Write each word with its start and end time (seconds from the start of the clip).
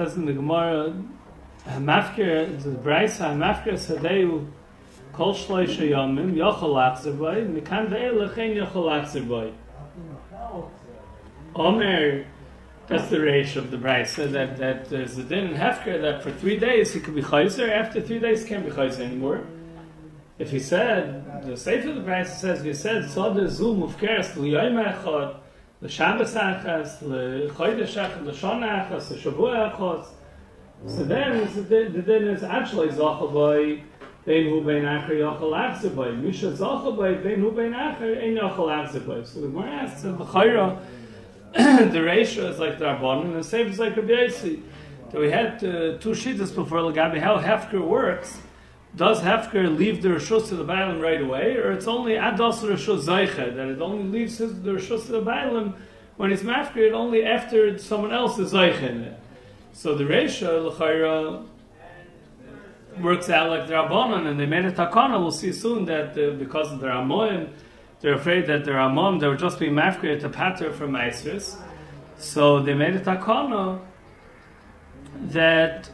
in 0.00 0.26
the 0.26 0.32
Gemara, 0.32 0.94
Hamafker, 1.66 2.62
the 2.62 2.70
Braisa, 2.70 3.30
Hamafker 3.30 3.74
Sadeu, 3.74 4.46
Kol 5.12 5.34
Shloisha 5.34 5.88
Yomim, 5.88 6.34
Yochel 6.34 6.62
Lachzer 6.62 7.16
Boy, 7.16 7.44
Mikan 7.44 7.88
Ve'el 7.88 8.28
Lechein 8.28 8.56
Yochel 8.56 8.72
Lachzer 8.74 9.26
Boy. 9.26 9.52
Omer, 11.54 12.24
that's 12.86 13.10
the 13.10 13.20
ratio 13.20 13.62
of 13.62 13.70
the 13.70 13.76
Braisa, 13.76 14.30
that, 14.32 14.56
that 14.56 14.88
there's 14.88 15.18
a 15.18 15.22
din 15.22 15.48
in 15.48 15.54
Hefker 15.54 16.00
that 16.00 16.22
for 16.22 16.30
three 16.32 16.56
days 16.56 16.92
he 16.92 17.00
could 17.00 17.14
be 17.14 17.22
Chayzer, 17.22 17.68
after 17.68 18.00
three 18.00 18.18
days 18.18 18.42
he 18.42 18.48
can't 18.48 18.64
be 18.64 18.70
Chayzer 18.70 19.00
anymore. 19.00 19.44
If 20.38 20.50
he 20.50 20.58
said, 20.58 21.44
the 21.44 21.56
Sefer 21.56 21.90
of 21.90 21.96
the 21.96 22.00
Braisa 22.00 22.36
says, 22.36 22.60
if 22.60 22.64
he 22.64 22.72
said, 22.72 23.10
Soda 23.10 23.48
Zu 23.48 23.74
Mufkeres 23.74 24.34
L'yoyim 24.36 24.82
Echad, 24.82 25.39
L'Shabbos 25.82 26.34
Achas, 26.34 27.00
L'Chodesh 27.02 27.96
Achas, 27.96 28.24
L'Shon 28.26 28.62
Achas, 28.62 29.10
L'Shavua 29.10 29.74
Achas, 29.74 30.06
so 30.86 31.04
then 31.04 31.40
the, 31.68 32.02
din 32.02 32.28
is 32.28 32.42
actually 32.42 32.88
Zochel 32.88 33.32
Boy, 33.32 33.82
Bein 34.24 34.48
Hu 34.48 34.62
Bein 34.62 34.84
Acher 34.84 35.10
Yochel 35.10 35.52
Achzer 35.52 35.94
Boy, 35.94 36.12
Misha 36.12 36.50
Boy, 36.50 37.14
Bein 37.16 37.40
Hu 37.40 37.50
Bein 37.52 37.72
Acher, 37.72 38.22
Ein 38.22 38.36
Yochel 38.36 38.68
Achzer 38.68 39.04
Boy. 39.06 39.22
So 39.24 39.40
the 39.40 39.48
Gemara 39.48 39.70
asks, 39.70 40.02
the 40.02 40.12
Chayra, 40.12 40.78
the 41.92 42.02
ratio 42.02 42.46
is 42.48 42.58
like 42.58 42.78
the 42.78 42.84
Rabbanon, 42.84 43.24
and 43.24 43.36
the 43.36 43.44
same 43.44 43.68
is 43.68 43.78
like 43.78 43.96
Rabbi 43.96 44.08
Yossi. 44.08 44.62
So 45.12 45.20
we 45.20 45.30
had 45.30 45.54
uh, 45.64 45.98
two 45.98 46.10
shittas 46.10 46.54
before 46.54 46.78
Lagabi, 46.78 47.20
how 47.20 47.38
Hefker 47.38 47.80
works. 47.80 48.38
Does 48.96 49.20
Hefker 49.20 49.76
leave 49.76 50.02
the 50.02 50.08
Rishus 50.08 50.48
to 50.48 50.56
the 50.56 50.64
Bailam 50.64 51.00
right 51.00 51.20
away, 51.20 51.56
or 51.56 51.72
it's 51.72 51.86
only 51.86 52.14
Ados 52.14 52.58
Rishus 52.60 53.04
Zaycha, 53.04 53.54
that 53.54 53.68
it 53.68 53.80
only 53.80 54.04
leaves 54.04 54.38
his, 54.38 54.60
the 54.62 54.72
Rishus 54.72 55.06
to 55.06 55.12
the 55.12 55.22
Bailam 55.22 55.74
when 56.16 56.32
it's 56.32 56.42
Mafker, 56.42 56.78
it 56.78 56.92
only 56.92 57.24
after 57.24 57.78
someone 57.78 58.12
else 58.12 58.38
is 58.38 58.52
Zaycha. 58.52 59.14
So 59.72 59.94
the 59.94 60.04
ratio, 60.04 60.68
L'chayra, 60.68 61.46
works 63.00 63.30
out 63.30 63.48
like 63.50 63.66
the 63.68 63.74
Rabbanon, 63.74 64.26
and 64.26 64.38
they 64.38 64.46
made 64.46 64.64
a 64.64 64.72
takana. 64.72 65.20
We'll 65.20 65.30
see 65.30 65.52
soon 65.52 65.84
that 65.86 66.18
uh, 66.18 66.32
because 66.32 66.72
of 66.72 66.80
the 66.80 66.88
Ramoim, 66.88 67.50
they're 68.00 68.14
afraid 68.14 68.46
that 68.46 68.64
the 68.64 68.72
Ramon, 68.72 69.18
they 69.18 69.28
were 69.28 69.36
just 69.36 69.58
being 69.58 69.72
mafkir 69.72 70.18
to 70.20 70.28
pater 70.28 70.72
from 70.72 70.92
Maestris. 70.92 71.56
So 72.18 72.60
they 72.62 72.74
made 72.74 72.96
a 72.96 73.00
takana 73.00 73.80
that 75.28 75.90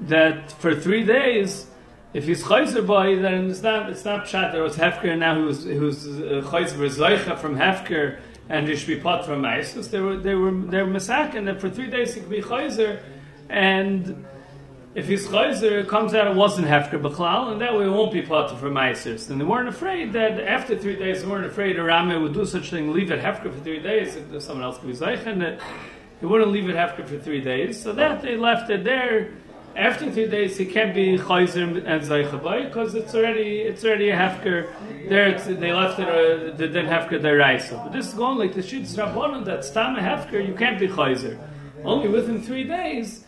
that 0.00 0.50
for 0.52 0.74
three 0.74 1.04
days, 1.04 1.66
if 2.14 2.24
he's 2.24 2.42
chayzer 2.42 2.86
boy, 2.86 3.20
then 3.20 3.50
it's 3.50 3.62
not 3.62 3.90
it's 3.90 4.04
not 4.04 4.24
pshat. 4.24 4.52
There 4.52 4.62
was 4.62 4.76
hefker 4.76 5.10
and 5.10 5.20
now 5.20 5.34
who 5.34 5.46
was 5.46 5.64
who's 5.64 6.06
uh, 6.06 6.42
chayzer 6.46 6.88
zeicha 6.88 7.38
from 7.38 7.56
hefker 7.56 8.20
and 8.48 8.68
he 8.68 8.76
should 8.76 8.86
be 8.86 9.00
pot 9.00 9.26
from 9.26 9.42
Maestris. 9.42 9.90
They 9.90 10.00
were 10.00 10.16
they 10.16 10.34
were 10.34 10.52
they 10.52 10.82
were 10.82 10.88
masak, 10.88 11.34
and 11.34 11.48
that 11.48 11.60
for 11.60 11.68
three 11.68 11.90
days 11.90 12.14
he 12.14 12.20
could 12.20 12.30
be 12.30 12.40
chayzer 12.40 13.02
and 13.50 14.24
if 14.94 15.06
his 15.06 15.26
chayzer 15.26 15.86
comes 15.88 16.14
out, 16.14 16.28
it 16.28 16.36
wasn't 16.36 16.68
hefker 16.68 17.02
b'chlal, 17.02 17.50
and 17.50 17.60
that 17.60 17.76
way 17.76 17.84
it 17.84 17.90
won't 17.90 18.12
be 18.12 18.22
potter 18.22 18.54
from 18.54 18.74
ma'asers. 18.74 19.28
And 19.28 19.40
they 19.40 19.44
weren't 19.44 19.68
afraid 19.68 20.12
that 20.12 20.40
after 20.40 20.78
three 20.78 20.94
days, 20.94 21.22
they 21.22 21.28
weren't 21.28 21.46
afraid 21.46 21.80
a 21.80 21.82
Rame 21.82 22.22
would 22.22 22.32
do 22.32 22.44
such 22.44 22.70
thing, 22.70 22.92
leave 22.92 23.10
it 23.10 23.20
hefker 23.20 23.52
for 23.52 23.60
three 23.64 23.80
days, 23.80 24.14
if 24.14 24.42
someone 24.42 24.64
else 24.64 24.78
could 24.78 24.86
be 24.86 24.94
zeichen 24.94 25.42
it. 25.42 25.60
He 26.20 26.26
wouldn't 26.26 26.52
leave 26.52 26.68
it 26.68 26.76
hefker 26.76 27.08
for 27.08 27.18
three 27.18 27.40
days, 27.40 27.82
so 27.82 27.92
that 27.92 28.22
they 28.22 28.36
left 28.36 28.70
it 28.70 28.84
there. 28.84 29.32
After 29.76 30.10
three 30.10 30.28
days, 30.28 30.56
he 30.56 30.66
can't 30.66 30.94
be 30.94 31.18
chayzer 31.18 31.84
and 31.84 32.02
zeichen 32.02 32.64
because 32.64 32.94
it's 32.94 33.14
already 33.14 33.60
it's 33.60 33.84
already 33.84 34.10
a 34.10 34.16
hefker. 34.16 34.68
There, 35.08 35.36
they 35.38 35.72
left 35.72 35.98
it. 35.98 36.08
Uh, 36.08 36.56
they 36.56 36.68
didn't 36.68 36.86
hefker 36.86 37.20
their 37.20 37.38
raisa. 37.38 37.80
But 37.82 37.92
this 37.92 38.06
is 38.06 38.14
going 38.14 38.38
like 38.38 38.54
the 38.54 38.60
shitz 38.60 38.94
rabbanon 38.96 39.44
that 39.46 39.64
stam 39.64 39.96
a 39.96 40.00
hefker, 40.00 40.46
you 40.46 40.54
can't 40.54 40.78
be 40.78 40.86
chayzer. 40.86 41.38
Only 41.84 42.08
within 42.08 42.40
three 42.40 42.64
days 42.64 43.24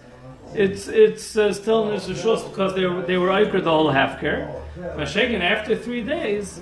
it's 0.55 0.89
it's 0.89 1.37
uh, 1.37 1.53
still 1.53 1.91
in 1.91 2.01
rishus 2.01 2.49
because 2.49 2.75
they 2.75 2.87
were 2.87 3.03
they 3.03 3.19
were 3.19 3.29
oiker 3.29 3.63
the 3.63 3.71
whole 3.71 3.93
hefker. 3.93 4.49
Mashaken 4.97 5.41
after 5.41 5.77
three 5.77 6.03
days, 6.03 6.61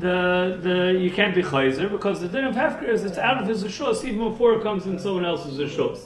the 0.00 0.58
the 0.62 0.98
you 0.98 1.10
can't 1.10 1.34
be 1.34 1.42
chayzer 1.42 1.90
because 1.90 2.20
the 2.20 2.28
din 2.28 2.44
of 2.44 2.54
hefker 2.54 2.88
is 2.88 3.04
it's 3.04 3.18
out 3.18 3.40
of 3.40 3.46
his 3.46 3.62
rishus 3.64 4.04
even 4.04 4.30
before 4.30 4.54
it 4.54 4.62
comes 4.62 4.86
in 4.86 4.98
someone 4.98 5.24
else's 5.24 5.58
rishus. 5.58 6.00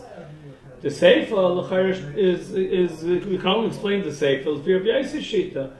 The 0.83 0.89
seifa 0.89 2.17
is 2.17 2.53
is 2.53 3.05
we 3.05 3.37
can 3.37 3.47
only 3.47 3.69
explain 3.69 4.03
the 4.03 4.11
seifa 4.11 4.45
for 4.45 4.71
Rabbi 4.71 5.03
shita. 5.03 5.73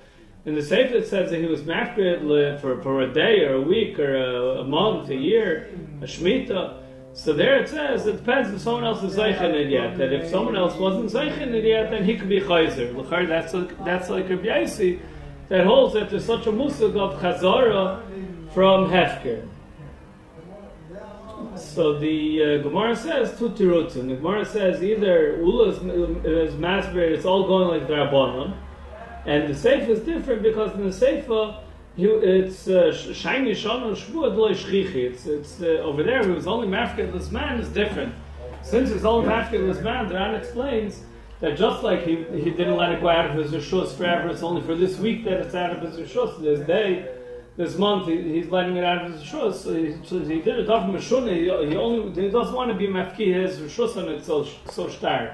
In 0.45 0.55
the 0.55 0.61
seifa 0.61 0.93
it 0.93 1.07
says 1.07 1.31
that 1.31 1.39
he 1.39 1.47
was 1.47 1.63
mafkid 1.63 2.61
for 2.61 2.83
for 2.83 3.01
a 3.03 3.13
day 3.13 3.45
or 3.45 3.55
a 3.55 3.61
week 3.61 3.99
or 3.99 4.17
a, 4.17 4.61
a 4.61 4.65
month, 4.65 5.09
a 5.09 5.17
year, 5.17 5.71
a 6.03 6.05
shmita. 6.05 6.83
So 7.13 7.33
there 7.33 7.59
it 7.59 7.69
says 7.69 8.07
it 8.07 8.19
depends 8.19 8.51
if 8.51 8.61
someone 8.61 8.85
else 8.85 9.03
is 9.03 9.17
zeichen 9.17 9.71
yet. 9.71 9.97
That 9.97 10.13
if 10.13 10.31
someone 10.31 10.57
else 10.57 10.77
wasn't 10.77 11.11
zeichen 11.11 11.51
yet, 11.65 11.91
then 11.91 12.05
he 12.05 12.17
could 12.17 12.29
be 12.29 12.41
chayzer. 12.41 12.95
That's 13.27 13.55
like, 13.55 13.85
that's 13.85 14.11
like 14.11 14.29
Rabbi 14.29 14.47
Yaisi 14.47 15.01
that 15.49 15.67
holds 15.67 15.95
that 15.95 16.11
there's 16.11 16.25
such 16.25 16.47
a 16.47 16.53
musig 16.53 16.97
of 16.97 17.21
chazara 17.21 18.01
from 18.53 18.89
hefker. 18.89 19.47
So 21.57 21.99
the 21.99 22.43
uh, 22.43 22.63
Gemara 22.63 22.95
says 22.97 23.37
two 23.39 23.51
tirutzim. 23.51 24.09
The 24.09 24.17
Gemara 24.17 24.45
says 24.45 24.83
either 24.83 25.37
Ula 25.39 25.71
is, 25.71 25.77
is 26.25 26.55
masber, 26.55 26.99
it's 26.99 27.25
all 27.25 27.47
going 27.47 27.69
like 27.69 27.89
the 27.89 27.95
Rabbanon, 27.95 28.57
and 29.27 29.49
the 29.49 29.55
Seifa 29.55 29.89
is 29.89 30.01
different 30.01 30.43
because 30.43 30.73
in 30.75 30.83
the 30.83 30.95
Seifa 30.95 31.63
it's 31.97 32.69
uh, 32.69 32.93
shiny 32.93 33.53
shana 33.53 33.95
shvuah 33.95 34.35
loy 34.35 34.53
shchichi. 34.53 34.95
It's 34.95 35.27
it's 35.27 35.61
uh, 35.61 35.83
over 35.83 36.03
there. 36.03 36.21
It 36.21 36.35
was 36.35 36.47
only 36.47 36.69
mafkedless 36.69 37.31
man 37.31 37.61
is 37.61 37.69
different. 37.69 38.15
Since 38.63 38.91
it's 38.91 39.05
only 39.05 39.29
mafkedless 39.29 39.83
man, 39.83 40.09
the 40.09 40.15
Ran 40.15 40.35
explains 40.35 41.03
that 41.41 41.57
just 41.57 41.83
like 41.83 42.03
he, 42.03 42.25
he 42.35 42.51
didn't 42.51 42.77
let 42.77 42.93
it 42.93 43.01
go 43.01 43.09
out 43.09 43.31
of 43.31 43.37
his 43.37 43.53
rishus 43.53 43.97
forever, 43.97 44.29
it's 44.29 44.43
only 44.43 44.61
for 44.63 44.75
this 44.75 44.99
week 44.99 45.25
that 45.25 45.41
it's 45.41 45.55
out 45.55 45.75
of 45.75 45.83
his 45.83 45.97
rishus. 45.97 46.41
This 46.41 46.61
day, 46.67 47.09
this 47.61 47.77
month, 47.77 48.09
he, 48.09 48.23
he's 48.23 48.49
letting 48.49 48.77
it 48.77 48.85
out 48.85 49.05
of 49.05 49.13
his 49.13 49.23
rishus. 49.23 49.55
So 49.55 49.75
he, 49.75 49.95
so 50.03 50.19
he 50.21 50.41
did 50.41 50.61
it 50.61 50.71
off 50.71 50.89
mashuna. 50.89 51.35
He, 51.35 51.71
he 51.71 51.77
only 51.77 52.23
he 52.23 52.31
doesn't 52.31 52.55
want 52.55 52.71
to 52.71 52.77
be 52.77 52.87
mafki 52.87 53.35
his 53.35 53.59
rishus 53.59 53.99
on 53.99 54.09
it 54.09 54.25
so 54.25 54.49
so 54.71 54.89
stark. 54.89 55.33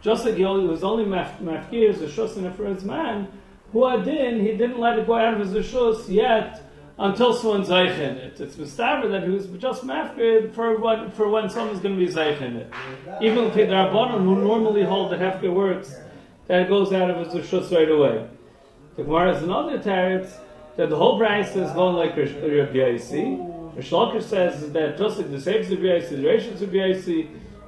Just 0.00 0.24
like 0.24 0.36
he, 0.36 0.44
only, 0.46 0.66
was 0.66 0.82
only 0.82 1.04
mafki 1.04 1.86
his 1.86 1.98
rishus 1.98 2.38
on 2.38 2.46
it 2.46 2.56
for 2.56 2.64
his 2.64 2.82
man 2.82 3.28
who 3.72 3.84
adin, 3.84 4.40
he 4.40 4.56
didn't 4.56 4.80
let 4.80 4.98
it 4.98 5.06
go 5.06 5.14
out 5.14 5.34
of 5.34 5.40
his 5.40 5.52
rishus 5.52 6.08
yet 6.08 6.62
until 6.98 7.34
someone's 7.34 7.68
zeichen 7.68 8.16
it. 8.16 8.40
It's 8.40 8.56
mistaver 8.56 9.10
that 9.10 9.24
he 9.24 9.28
was 9.28 9.46
just 9.58 9.84
mafkid 9.84 10.54
for 10.54 10.78
when, 10.78 11.10
for 11.10 11.28
when 11.28 11.50
someone's 11.50 11.80
going 11.80 11.98
to 11.98 12.06
be 12.06 12.10
zeichen 12.10 12.56
it. 12.56 12.72
Even 13.20 13.44
if 13.44 13.54
the 13.54 13.62
Rabbanon, 13.64 14.24
who 14.24 14.36
normally 14.42 14.82
hold 14.82 15.12
that 15.12 15.20
hefker 15.20 15.52
works, 15.52 15.94
that 16.46 16.68
goes 16.70 16.90
out 16.94 17.10
of 17.10 17.26
his 17.26 17.34
rishus 17.34 17.70
right 17.70 17.90
away. 17.90 18.26
The 18.96 19.04
Gemara 19.04 19.36
is 19.36 19.42
another 19.42 19.78
teretz 19.78 20.38
that 20.80 20.88
the 20.88 20.96
whole 20.96 21.18
branch 21.18 21.48
is 21.48 21.70
going 21.72 21.94
like 21.94 22.16
Rabbi 22.16 22.32
Yaisi. 22.32 23.76
Rish 23.76 24.24
says 24.24 24.72
that 24.72 24.96
just 24.96 25.18
the 25.30 25.38
saves 25.38 25.70
of 25.70 25.78
the 25.78 26.24
ratios 26.24 26.62
of 26.62 26.74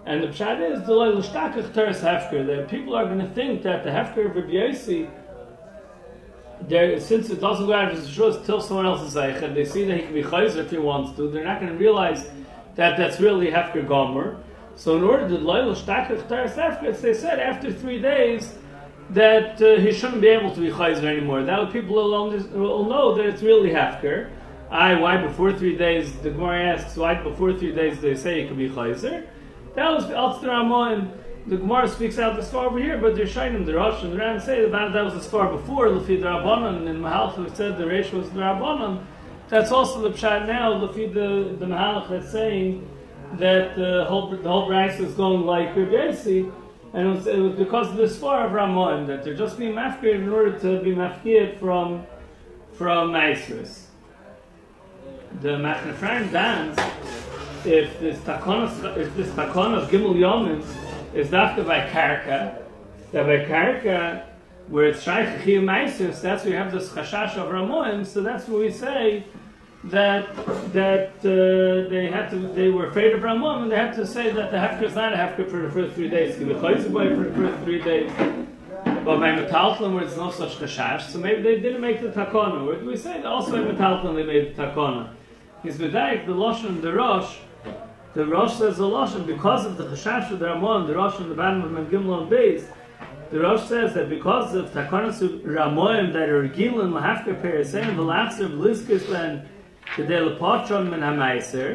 and 0.06 0.22
the 0.22 0.28
pshat 0.28 0.72
is 0.72 0.80
the 0.86 0.92
leilashtakach 0.92 1.74
teres 1.74 2.00
hefker, 2.00 2.46
that 2.46 2.70
people 2.70 2.96
are 2.96 3.04
going 3.04 3.18
to 3.18 3.28
think 3.34 3.62
that 3.64 3.84
the 3.84 3.90
hefker 3.90 4.30
of 4.30 4.34
Rabbi 4.34 5.10
there, 6.70 6.98
since 7.00 7.28
it 7.28 7.38
doesn't 7.38 7.66
go 7.66 7.74
out 7.74 7.92
of 7.92 7.98
his 7.98 8.16
till 8.16 8.62
someone 8.62 8.86
else 8.86 9.02
is 9.02 9.14
and 9.14 9.54
they 9.54 9.66
see 9.66 9.84
that 9.84 9.98
he 9.98 10.04
can 10.04 10.14
be 10.14 10.22
chayzer 10.22 10.56
if 10.56 10.70
he 10.70 10.78
wants 10.78 11.14
to. 11.16 11.30
They're 11.30 11.44
not 11.44 11.60
going 11.60 11.70
to 11.70 11.78
realize 11.78 12.30
that 12.76 12.96
that's 12.96 13.20
really 13.20 13.50
hefker 13.50 13.86
gomer. 13.86 14.42
So 14.74 14.96
in 14.96 15.02
order 15.02 15.28
to 15.28 15.34
loyal 15.34 15.74
shtakach 15.74 16.26
teres 16.28 16.52
hefker, 16.52 16.98
they 16.98 17.12
said 17.12 17.40
after 17.40 17.70
three 17.70 18.00
days 18.00 18.54
that 19.10 19.60
uh, 19.60 19.76
he 19.80 19.92
shouldn't 19.92 20.20
be 20.20 20.28
able 20.28 20.54
to 20.54 20.60
be 20.60 20.70
chayzer 20.70 21.04
anymore. 21.04 21.42
That 21.42 21.72
people 21.72 21.94
will, 21.94 22.30
will 22.30 22.86
know 22.86 23.14
that 23.16 23.26
it's 23.26 23.42
really 23.42 23.70
hefker. 23.70 24.30
I 24.70 24.94
why 24.94 25.18
before 25.18 25.52
three 25.52 25.76
days? 25.76 26.12
The 26.20 26.30
Gemara 26.30 26.76
asks 26.76 26.96
why 26.96 27.14
before 27.14 27.52
three 27.52 27.74
days 27.74 28.00
they 28.00 28.14
say 28.14 28.42
he 28.42 28.48
could 28.48 28.56
be 28.56 28.70
chayzer. 28.70 29.26
That 29.74 29.90
was 29.90 30.10
Alster 30.10 30.50
Amon 30.50 31.12
the 31.46 31.56
Gemara 31.56 31.88
speaks 31.88 32.18
out 32.18 32.36
this 32.36 32.50
far 32.50 32.66
over 32.66 32.78
here, 32.78 32.98
but 32.98 33.16
they're 33.16 33.26
shining 33.26 33.64
the 33.64 33.74
Rosh 33.74 34.02
and 34.04 34.12
the 34.12 34.16
Ran 34.16 34.40
say 34.40 34.62
that 34.62 34.92
that 34.92 35.04
was 35.04 35.14
as 35.14 35.26
far 35.28 35.50
before 35.50 35.88
Lefi 35.88 36.20
the 36.20 36.26
Rabbanon 36.26 36.88
and 36.88 37.02
Mahalach 37.02 37.34
who 37.34 37.48
said 37.54 37.78
the 37.78 37.86
ratio 37.86 38.20
was 38.20 38.30
the 38.30 38.40
Rabbanon. 38.40 39.04
That's 39.48 39.72
also 39.72 40.00
the 40.02 40.10
pshat 40.10 40.46
now 40.46 40.74
Lefi 40.74 41.12
the 41.12 41.56
the 41.56 41.66
Mahalach 41.66 42.08
that's 42.10 42.30
saying 42.30 42.88
that 43.34 43.76
the 43.76 44.04
whole 44.08 44.30
the 44.30 44.48
whole 44.48 44.72
is 44.72 45.14
going 45.14 45.44
like 45.44 45.74
Rebbeisi, 45.74 46.52
and 46.94 47.08
it 47.08 47.10
was, 47.10 47.26
it 47.26 47.38
was, 47.38 47.54
because 47.54 47.88
of 47.88 47.96
the 47.96 48.08
far 48.08 48.46
of 48.46 48.52
Ramon 48.52 49.06
that 49.06 49.24
they're 49.24 49.34
just 49.34 49.58
being 49.58 49.72
mafkir 49.72 50.14
in 50.14 50.28
order 50.28 50.58
to 50.58 50.82
be 50.82 50.94
mafkir 50.94 51.58
from 51.58 52.06
from 52.74 53.12
Maestris. 53.12 53.84
The 55.40 55.50
Machnefraim 55.50 56.30
dance 56.32 56.78
if 57.64 57.98
this 58.00 58.18
takon 58.20 58.96
if 58.96 59.14
this 59.16 59.28
takon 59.30 59.74
of 59.74 59.88
Gimel 59.88 60.14
Yomim 60.14 60.64
is 61.14 61.28
dafka 61.28 61.66
by 61.66 61.88
karka. 61.88 62.58
That 63.12 63.26
by 63.26 63.44
karka, 63.44 64.24
where 64.68 64.86
it's 64.86 65.02
shaykh 65.02 65.44
meisus, 65.44 66.20
that's 66.20 66.44
where 66.44 66.54
you 66.54 66.58
have 66.58 66.72
this 66.72 66.88
chashash 66.90 67.36
of 67.36 67.50
Ramon, 67.50 68.04
So 68.04 68.22
that's 68.22 68.48
where 68.48 68.58
we 68.58 68.70
say 68.70 69.24
that 69.84 70.34
that 70.72 71.10
uh, 71.18 71.90
they 71.90 72.08
had 72.10 72.30
to 72.30 72.38
they 72.54 72.68
were 72.68 72.86
afraid 72.86 73.14
of 73.14 73.22
Ramon 73.22 73.62
and 73.62 73.72
they 73.72 73.76
had 73.76 73.94
to 73.94 74.06
say 74.06 74.30
that 74.30 74.50
the 74.52 74.56
hefker 74.56 74.84
is 74.84 74.94
not 74.94 75.12
a 75.12 75.16
hefker 75.16 75.50
for 75.50 75.58
the 75.62 75.70
first 75.70 75.94
three 75.94 76.08
days. 76.08 76.38
Give 76.38 76.50
a 76.50 76.60
for 76.60 76.74
the 76.74 77.34
first 77.34 77.64
three 77.64 77.82
days. 77.82 78.12
But 78.84 79.18
by 79.18 79.32
metaltlin 79.32 79.94
where 79.94 80.04
it's 80.04 80.16
no 80.16 80.30
such 80.30 80.58
chashash, 80.58 81.10
so 81.10 81.18
maybe 81.18 81.42
they 81.42 81.60
didn't 81.60 81.80
make 81.80 82.00
the 82.00 82.08
takona. 82.08 82.84
We 82.84 82.96
say 82.96 83.22
also 83.24 83.52
by 83.52 83.72
metaltlin 83.72 84.14
they 84.14 84.22
made 84.22 84.54
the 84.54 84.62
takona. 84.62 85.14
He's 85.64 85.78
medayik 85.78 86.26
the 86.26 86.32
lashon 86.32 86.80
the 86.80 86.92
rosh. 86.92 87.38
The 88.14 88.26
rosh 88.26 88.58
says 88.58 88.76
the 88.76 88.84
lashon 88.84 89.26
because 89.26 89.66
of 89.66 89.76
the 89.78 89.84
chashash 89.84 90.30
of 90.30 90.38
the 90.38 90.46
Ramon, 90.46 90.86
the 90.86 90.94
rosh 90.94 91.16
on 91.16 91.28
the 91.28 91.34
bottom 91.34 91.76
of 91.76 91.88
Gimlon 91.88 92.30
base. 92.30 92.66
The 93.32 93.40
Rosh 93.40 93.66
says 93.66 93.94
that 93.94 94.10
because 94.10 94.54
of 94.54 94.66
Takonas 94.72 95.22
Ramoim 95.42 96.12
that 96.12 96.28
are 96.28 96.46
Gilin 96.50 96.92
Lahafka 96.92 97.40
Perisein, 97.40 97.96
the 97.96 98.02
Lachser 98.02 98.46
Bliskis 98.46 99.10
Ben 99.10 99.48
כדי 99.95 100.19
לפוטרון 100.19 100.89
מן 100.89 101.03
המייסר, 101.03 101.67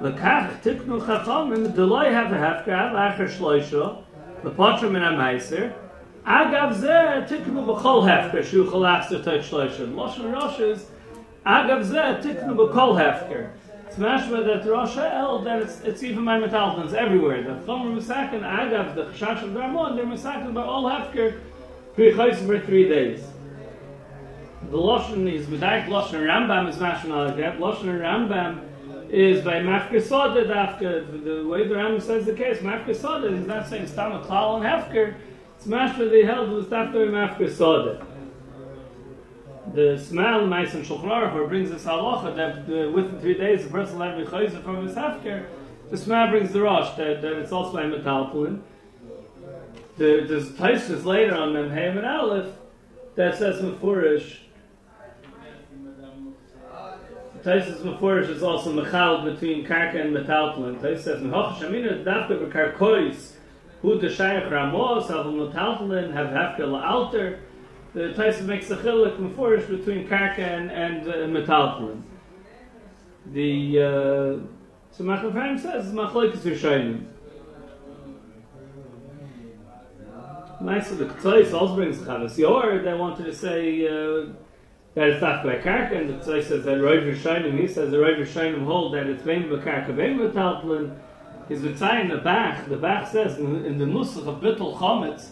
לקח 0.00 0.44
תקנו 0.60 1.00
חכמים, 1.00 1.66
דלוי 1.66 2.08
have 2.08 2.32
a 2.32 2.36
hefka, 2.36 2.92
לאחר 2.94 3.28
שלושו, 3.28 3.84
לפוטרון 4.44 4.92
מן 4.92 5.02
המייסר, 5.02 5.66
אגב 6.24 6.72
זה 6.72 7.00
תקנו 7.26 7.74
בכל 7.74 8.00
hefka, 8.06 8.42
שהוא 8.42 8.66
יכול 8.66 8.82
להחזיר 8.82 9.22
תק 9.22 9.40
שלושו. 9.40 9.84
לושן 9.94 10.34
רושס, 10.34 10.92
אגב 11.44 11.82
זה 11.82 12.02
תקנו 12.22 12.54
בכל 12.54 12.98
hefka. 12.98 13.64
It's 13.94 14.02
mashma 14.02 14.44
that 14.44 14.68
Rosh 14.68 14.96
El, 14.96 15.42
that 15.42 15.62
it's, 15.62 15.80
it's 15.82 16.02
even 16.02 16.24
my 16.24 16.36
metaltons 16.36 16.94
everywhere. 16.94 17.40
The 17.44 17.50
Chomer 17.64 17.94
Misakin, 17.94 18.40
Agav, 18.40 18.96
the 18.96 19.04
Chashash 19.04 19.44
of 19.44 19.50
Darmon, 19.50 19.94
they're 19.94 20.04
Misakin 20.04 20.52
by 20.52 20.62
all 20.62 20.82
Hefker, 20.82 21.38
for 21.94 22.58
three 22.58 22.88
days. 22.88 23.24
the 24.63 24.77
lashon 24.77 25.31
is 25.31 25.47
medaik 25.47 25.87
lashon 25.87 26.21
rambam 26.21 26.69
is 26.69 26.77
mashon 26.77 27.11
al 27.11 27.35
get 27.35 27.59
lashon 27.59 27.99
rambam 27.99 28.65
is 29.09 29.43
by 29.43 29.55
mafke 29.55 30.01
soda 30.01 30.45
dafke. 30.45 31.23
The 31.23 31.47
way 31.47 31.67
the 31.67 31.75
rambam 31.75 32.01
says 32.01 32.25
the 32.25 32.33
case 32.33 32.59
mafke 32.59 32.95
soda 32.95 33.27
is 33.27 33.47
not 33.47 33.67
saying 33.67 33.87
stam 33.87 34.11
a 34.11 34.19
klal 34.19 34.57
and 34.57 34.65
hefker. 34.65 35.15
It's 35.57 35.67
mashon 35.67 36.09
they 36.09 36.23
held 36.23 36.51
with 36.51 36.71
after 36.71 37.07
mafke 37.07 37.51
soda 37.51 38.05
the 39.73 39.97
smell 39.97 40.47
nice 40.47 40.73
and 40.73 40.85
shulchan 40.85 41.03
Aruch, 41.03 41.47
brings 41.47 41.71
us 41.71 41.83
halacha 41.83 42.35
that 42.35 42.67
the, 42.67 42.89
within 42.91 43.19
three 43.19 43.37
days 43.37 43.65
the 43.65 43.69
person 43.69 43.99
let 43.99 44.17
me 44.17 44.23
chayzer 44.23 44.63
from 44.63 44.85
his 44.85 44.95
hefker 44.95 45.45
the 45.91 45.97
smell 45.97 46.29
brings 46.29 46.51
the 46.53 46.61
rush 46.61 46.95
that, 46.95 47.21
that 47.21 47.33
it's 47.33 47.51
also 47.51 47.77
a 47.77 47.81
metalpulin 47.81 48.61
the, 49.97 50.25
there's 50.27 50.51
places 50.53 51.05
later 51.05 51.35
on 51.35 51.53
them 51.53 51.69
Haim 51.69 51.97
and 51.97 52.07
Aleph 52.07 52.55
that 53.15 53.37
says 53.37 53.61
Mefurish 53.61 54.37
Taisus 57.43 57.81
Meforish 57.81 58.29
is 58.29 58.43
also 58.43 58.73
mechal 58.73 59.23
between 59.23 59.65
Karka 59.65 60.01
and 60.01 60.15
Metaltlin. 60.15 60.79
Taisus 60.79 61.03
says, 61.03 61.21
Mehoch 61.21 61.57
Shamina 61.57 62.03
dafka 62.03 62.37
v'karkois 62.39 63.33
hu 63.81 63.99
de 63.99 64.09
shayach 64.09 64.51
ramos 64.51 65.09
av 65.09 65.25
Metaltlin 65.27 66.11
have 66.13 66.27
hafka 66.27 66.59
la'alter. 66.59 67.39
The 67.93 68.13
Taisus 68.13 68.43
makes 68.43 68.69
a 68.71 68.77
chilik 68.77 69.17
Meforish 69.17 69.69
between 69.69 70.07
Karka 70.07 70.39
and, 70.39 70.71
and 70.71 71.07
uh, 71.07 71.13
Metaltlin. 71.39 72.01
The, 73.27 73.79
uh, 73.79 74.45
so 74.91 75.03
Machafayim 75.03 75.59
says, 75.59 75.93
Machloikus 75.93 76.39
Rishayim. 76.39 77.05
Nice 80.61 80.91
of 80.91 80.97
the 80.97 81.05
Ktsois 81.05 81.53
also 81.53 81.75
brings 81.75 81.99
Chavas 81.99 82.37
Yor, 82.37 82.79
they 82.79 82.93
wanted 82.93 83.25
to 83.25 83.33
say, 83.33 83.87
uh, 83.87 84.25
that 84.95 85.09
it's 85.09 85.21
not 85.21 85.43
by 85.43 85.55
karka, 85.55 85.97
and 85.97 86.09
the 86.09 86.13
Tzai 86.13 86.43
says 86.43 86.65
that 86.65 86.77
Roiv 86.77 87.13
Rishonim, 87.13 87.59
he 87.59 87.67
says 87.67 87.91
the 87.91 87.97
Roiv 87.97 88.19
Rishonim 88.19 88.65
hold 88.65 88.93
that 88.93 89.07
it's 89.07 89.23
vein 89.23 89.43
b'karka, 89.43 89.93
vein 89.93 90.17
b'talplin, 90.17 90.95
is 91.49 91.61
Mitzay 91.61 92.01
in 92.01 92.09
the 92.09 92.17
Bach, 92.17 92.67
the 92.67 92.77
Bach 92.77 93.07
says, 93.07 93.39
in, 93.39 93.65
in 93.65 93.77
the 93.77 93.85
Nusach 93.85 94.27
of 94.27 94.41
Bittul 94.41 94.77
Chometz, 94.77 95.29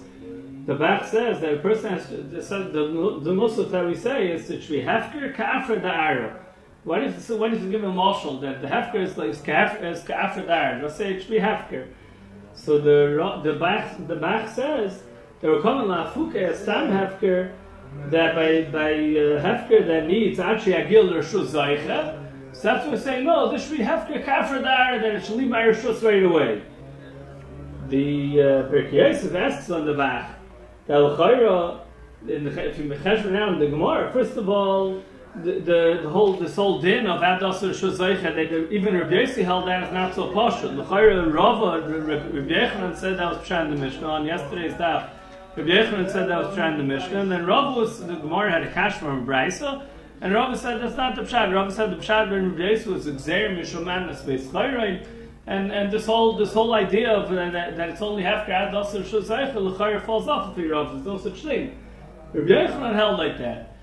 the 0.66 0.74
Bach 0.74 1.06
says 1.06 1.40
that 1.42 1.54
a 1.54 1.58
person 1.60 1.92
has 1.92 2.08
to, 2.08 2.18
the, 2.18 2.42
the, 2.42 3.20
the 3.22 3.32
Nusach 3.32 3.72
that 3.72 3.86
we 3.86 3.96
say 3.96 4.32
is 4.32 4.48
that 4.48 4.68
we 4.70 4.82
hefker 4.82 5.36
ka'afra 5.36 5.82
da'ara. 5.82 6.40
What 6.84 7.04
if, 7.04 7.30
what 7.30 7.54
if 7.54 7.62
you 7.62 7.70
give 7.70 7.84
a 7.84 7.92
marshal 7.92 8.40
that 8.40 8.62
the 8.62 8.68
hefker 8.68 8.96
is 8.96 9.18
like 9.18 9.32
ka'afra 9.44 10.48
da'ara? 10.48 10.82
Let's 10.82 10.96
say 10.96 11.14
it 11.14 11.30
be 11.30 11.38
hefker. 11.38 11.88
So 12.54 12.80
the, 12.80 13.42
the 13.44 13.58
Bach, 13.60 14.08
the 14.08 14.16
Bach 14.16 14.50
says, 14.50 15.04
come 15.42 15.52
in 15.54 15.88
la'afuke 15.88 16.36
as 16.36 16.66
tam 16.66 16.90
hefker, 16.90 17.54
that 18.10 18.36
by 18.36 18.64
by 18.72 18.94
uh, 18.94 19.42
hefker 19.44 19.86
that 19.86 20.08
needs 20.08 20.40
actually 20.40 20.74
a 20.74 20.88
gil 20.88 21.10
reshus 21.10 21.48
zaycha. 21.48 22.24
So 22.54 22.62
that's 22.62 22.86
what 22.86 22.94
we're 22.94 23.00
saying. 23.00 23.26
No, 23.26 23.52
this 23.52 23.68
should 23.68 23.78
be 23.78 23.84
hefker 23.84 24.24
kafir 24.24 24.62
dar 24.62 25.00
that 25.00 25.16
it 25.16 25.26
should 25.26 25.36
leave 25.36 25.50
my 25.50 25.64
reshus 25.64 26.02
right 26.04 26.24
away. 26.24 26.64
The 27.90 28.42
uh, 28.42 29.38
asks 29.38 29.70
on 29.70 29.86
the 29.86 29.94
back 29.94 30.40
that 30.88 31.00
l'chayra 31.00 31.82
in 32.28 32.46
the 32.46 32.70
if 32.70 32.80
you 32.80 32.86
now 32.86 33.54
in 33.54 33.60
the 33.60 33.68
Gemara. 33.68 34.12
First 34.12 34.38
of 34.38 34.50
all. 34.50 35.04
The, 35.44 35.60
the, 35.60 36.00
the 36.02 36.10
whole 36.10 36.34
this 36.34 36.56
whole 36.56 36.82
din 36.82 37.06
of 37.06 37.22
Adas 37.22 37.60
Rishus 37.60 37.98
Zeicha, 37.98 38.34
they 38.34 38.76
even 38.76 38.98
Rabbi 38.98 39.12
Yossi 39.12 39.44
held 39.44 39.68
that 39.68 39.84
is 39.84 39.94
not 39.94 40.16
so 40.16 40.32
poshut. 40.32 40.76
The 40.76 40.84
Chayra 40.84 41.32
Rava 41.32 41.88
Rabbi 41.88 42.52
Yechanan 42.52 42.98
said 42.98 43.20
that 43.20 43.30
was 43.30 43.48
Pshan 43.48 43.70
the 43.70 43.76
Mishnah 43.76 44.08
on 44.08 44.26
yesterday's 44.26 44.74
daf. 44.74 45.12
Rabbi 45.58 45.70
Yechanan 45.70 46.12
said 46.12 46.30
that 46.30 46.38
was 46.38 46.54
trying 46.54 46.78
the 46.78 46.84
Mishnah, 46.84 47.20
and 47.20 47.32
then 47.32 47.48
Rav 47.48 47.76
was 47.76 48.06
the 48.06 48.14
Gemara 48.14 48.52
had 48.52 48.62
a 48.62 48.72
cash 48.72 49.00
from 49.00 49.26
Brisa, 49.26 49.88
and 50.22 50.32
Rav 50.32 50.56
said 50.56 50.80
that's 50.80 50.96
not 50.96 51.16
the 51.16 51.24
pshat. 51.24 51.52
Rav 51.52 51.74
said 51.74 51.90
the 51.90 51.96
pshat 51.96 52.30
ben 52.30 52.52
Rabbi 52.52 52.76
Yisrael 52.76 52.94
was 52.94 53.08
exer 53.08 53.58
mishoman 53.58 54.16
space 54.16 54.46
chayrein, 54.46 55.04
and 55.48 55.72
and 55.72 55.92
this 55.92 56.06
whole 56.06 56.38
this 56.38 56.54
whole 56.54 56.76
idea 56.76 57.12
of 57.12 57.32
uh, 57.32 57.50
that, 57.50 57.76
that 57.76 57.90
it's 57.90 58.04
only 58.04 58.22
half 58.22 58.46
grad 58.46 58.76
also 58.76 59.02
shosaycha 59.02 59.56
the 59.56 60.00
falls 60.06 60.28
off 60.28 60.56
of 60.56 60.64
Rav. 60.64 60.92
There's 60.92 61.06
no 61.08 61.18
such 61.18 61.42
thing. 61.42 61.76
Rabbi 62.34 62.50
Yechanan 62.50 62.94
held 62.94 63.18
like 63.18 63.40
that, 63.40 63.78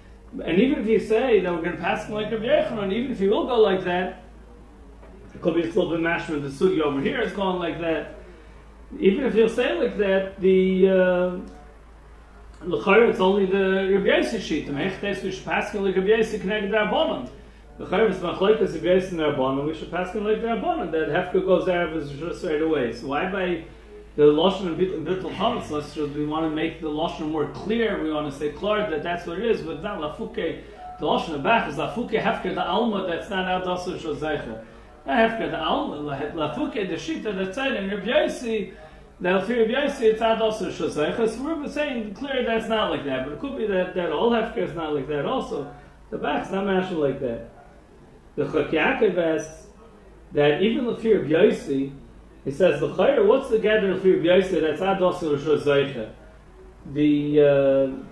and 0.44 0.60
even 0.60 0.78
if 0.78 0.86
you 0.86 1.00
say 1.00 1.40
that 1.40 1.52
we're 1.52 1.62
going 1.62 1.74
to 1.74 1.82
pass 1.82 2.06
him 2.06 2.14
like 2.14 2.30
Rabbi 2.30 2.44
Yechanan, 2.44 2.92
even 2.92 3.10
if 3.10 3.20
you 3.20 3.30
will 3.30 3.48
go 3.48 3.58
like 3.58 3.82
that, 3.82 4.22
it 5.34 5.42
could 5.42 5.56
be 5.56 5.62
a 5.62 5.66
little 5.66 5.90
bit 5.90 5.98
master 5.98 6.36
of 6.36 6.44
the 6.44 6.50
sugi 6.50 6.80
over 6.80 7.00
here 7.00 7.20
is 7.20 7.32
going 7.32 7.58
like 7.58 7.80
that. 7.80 8.14
Even 9.00 9.24
if 9.24 9.34
you'll 9.34 9.48
say 9.48 9.72
like 9.76 9.98
that, 9.98 10.40
the 10.40 10.88
uh, 10.88 11.38
L'chayr, 12.66 13.10
it's 13.10 13.20
only 13.20 13.44
the 13.46 13.90
Rabbi 13.92 14.06
Yossi 14.06 14.40
sheet. 14.40 14.66
The 14.66 14.72
Mechtes, 14.72 15.22
we 15.22 15.30
should 15.30 15.44
pass 15.44 15.74
like 15.74 15.96
Rabbi 15.96 16.08
Yossi 16.08 16.40
connected 16.40 16.70
to 16.70 16.76
Rabbanon. 16.76 17.28
L'chayr, 17.78 18.10
it's 18.10 18.20
Machloikas 18.20 18.74
Rabbi 18.74 18.86
Yossi 18.86 19.10
and 19.10 19.20
Rabbanon, 19.20 19.66
we 19.66 19.74
should 19.74 19.90
pass 19.90 20.14
like 20.14 20.40
the 20.40 20.48
Rabbanon, 20.48 20.90
that 20.92 21.08
Hefka 21.08 21.44
goes 21.44 21.66
there 21.66 21.88
just 22.00 22.44
right 22.44 22.62
away. 22.62 22.92
So 22.94 23.08
why 23.08 23.30
by 23.30 23.64
the 24.16 24.22
Lashon 24.22 24.66
and 24.66 25.06
Bittul 25.06 25.34
Chametz, 25.34 25.70
let's 25.70 25.94
just, 25.94 26.14
we 26.14 26.24
want 26.24 26.44
to 26.48 26.50
make 26.54 26.80
the 26.80 26.88
Lashon 26.88 27.30
more 27.30 27.48
clear, 27.48 28.02
we 28.02 28.10
want 28.10 28.32
to 28.32 28.38
say 28.38 28.50
clear 28.50 28.88
that 28.88 29.02
that's 29.02 29.26
what 29.26 29.38
it 29.38 29.44
is, 29.44 29.60
but 29.60 29.82
not 29.82 29.98
Lafuke, 29.98 30.62
the 31.00 31.06
Lashon 31.06 31.34
of 31.34 31.42
back 31.42 31.68
is 31.68 31.76
Lafuke 31.76 32.22
Hefka, 32.22 32.54
the 32.54 32.64
Alma, 32.64 33.06
that's 33.06 33.28
not 33.28 33.62
Adosu 33.62 33.98
Shozecha. 33.98 34.64
Hefka, 35.06 35.50
the 35.50 35.60
Alma, 35.60 35.96
Lafuke, 36.34 36.88
the 36.88 36.94
Shita, 36.94 37.34
that's 37.36 37.58
it, 37.58 37.76
and 37.76 37.92
Rabbi 37.92 38.06
Yossi, 38.06 38.72
now, 39.20 39.38
if 39.38 39.48
you're 39.48 39.60
it's 39.68 40.20
not 40.20 40.42
also 40.42 40.70
shosaychas. 40.70 41.38
We're 41.38 41.68
saying 41.68 42.14
clear 42.14 42.44
that's 42.44 42.68
not 42.68 42.90
like 42.90 43.04
that, 43.04 43.24
but 43.24 43.34
it 43.34 43.40
could 43.40 43.56
be 43.56 43.66
that, 43.66 43.94
that 43.94 44.10
all 44.10 44.30
hefker 44.30 44.58
is 44.58 44.74
not 44.74 44.94
like 44.94 45.06
that 45.08 45.24
also. 45.24 45.72
The 46.10 46.18
back's 46.18 46.50
not 46.50 46.66
mashing 46.66 46.98
like 46.98 47.20
that. 47.20 47.50
The 48.36 48.44
Chak 48.46 48.74
asks 48.74 49.68
that 50.32 50.62
even 50.62 50.86
the 50.86 50.96
fear 50.96 51.22
of 51.22 51.28
Yosi, 51.28 51.92
he 52.44 52.50
says, 52.50 52.80
the 52.80 52.88
chayr, 52.88 53.24
what's 53.24 53.48
the 53.48 53.58
gather 53.58 53.92
of 53.92 54.02
fear 54.02 54.18
of 54.18 54.24
Yosi 54.24 54.60
that's 54.60 54.82
ad 54.82 55.00
also? 55.00 55.36
The, 56.92 57.40
uh, 57.40 58.04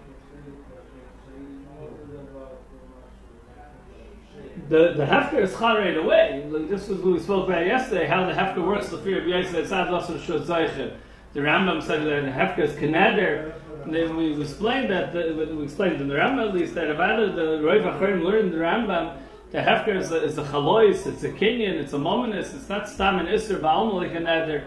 the 4.72 4.94
the 4.94 5.04
hefker 5.04 5.42
is 5.42 5.52
chal 5.52 5.76
right 5.76 5.96
away. 5.96 6.46
Like 6.48 6.68
this 6.70 6.88
was 6.88 6.98
what 7.00 7.12
we 7.12 7.20
spoke 7.20 7.46
about 7.46 7.66
yesterday. 7.66 8.06
How 8.06 8.24
the 8.24 8.32
hefker 8.32 8.66
works. 8.66 8.88
The 8.88 8.98
fear 8.98 9.20
of 9.20 9.26
Yisrael. 9.26 9.70
Not 9.70 9.88
also 9.88 10.18
shut 10.18 10.46
zeichen. 10.46 10.96
The 11.34 11.40
Rambam 11.40 11.82
said 11.82 12.00
that 12.06 12.22
the 12.24 12.30
hefker 12.30 12.60
is 12.60 12.72
keneder. 12.72 13.52
And 13.84 13.94
then 13.94 14.16
we 14.16 14.40
explained 14.40 14.90
that 14.90 15.12
the, 15.12 15.54
we 15.56 15.64
explained 15.64 16.00
in 16.00 16.08
the 16.08 16.14
Rambam 16.14 16.48
at 16.48 16.54
least 16.54 16.74
that 16.74 16.90
about 16.90 17.34
the 17.36 17.60
Rav 17.62 17.82
Acharim 17.82 18.24
learned 18.24 18.52
the 18.52 18.58
Rambam. 18.58 19.18
The 19.50 19.58
hefker 19.58 19.94
is 19.94 20.10
a, 20.10 20.24
is 20.24 20.38
a 20.38 20.44
chalois. 20.44 21.06
It's 21.06 21.22
a 21.22 21.28
kinyan. 21.28 21.74
It's 21.74 21.92
a 21.92 21.98
mominus. 21.98 22.54
It's 22.54 22.70
not 22.70 22.88
stam 22.88 23.18
and 23.18 23.28
iser 23.28 23.58
ba'alma 23.58 23.92
like 23.92 24.14
a. 24.14 24.64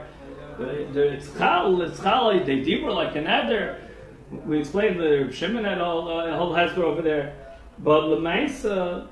It's 0.60 1.36
chal. 1.36 1.82
It's 1.82 2.00
chal. 2.00 2.46
They 2.46 2.62
deeper 2.62 2.92
like 2.92 3.16
a 3.16 3.24
neder. 3.24 3.80
We 4.46 4.60
explained 4.60 5.00
the 5.00 5.32
Shimon 5.32 5.66
and 5.66 5.82
all 5.82 6.08
uh, 6.08 6.36
whole 6.38 6.52
Hezbollah 6.52 6.84
over 6.84 7.02
there. 7.02 7.36
But 7.80 8.04
Lemaisa, 8.04 9.08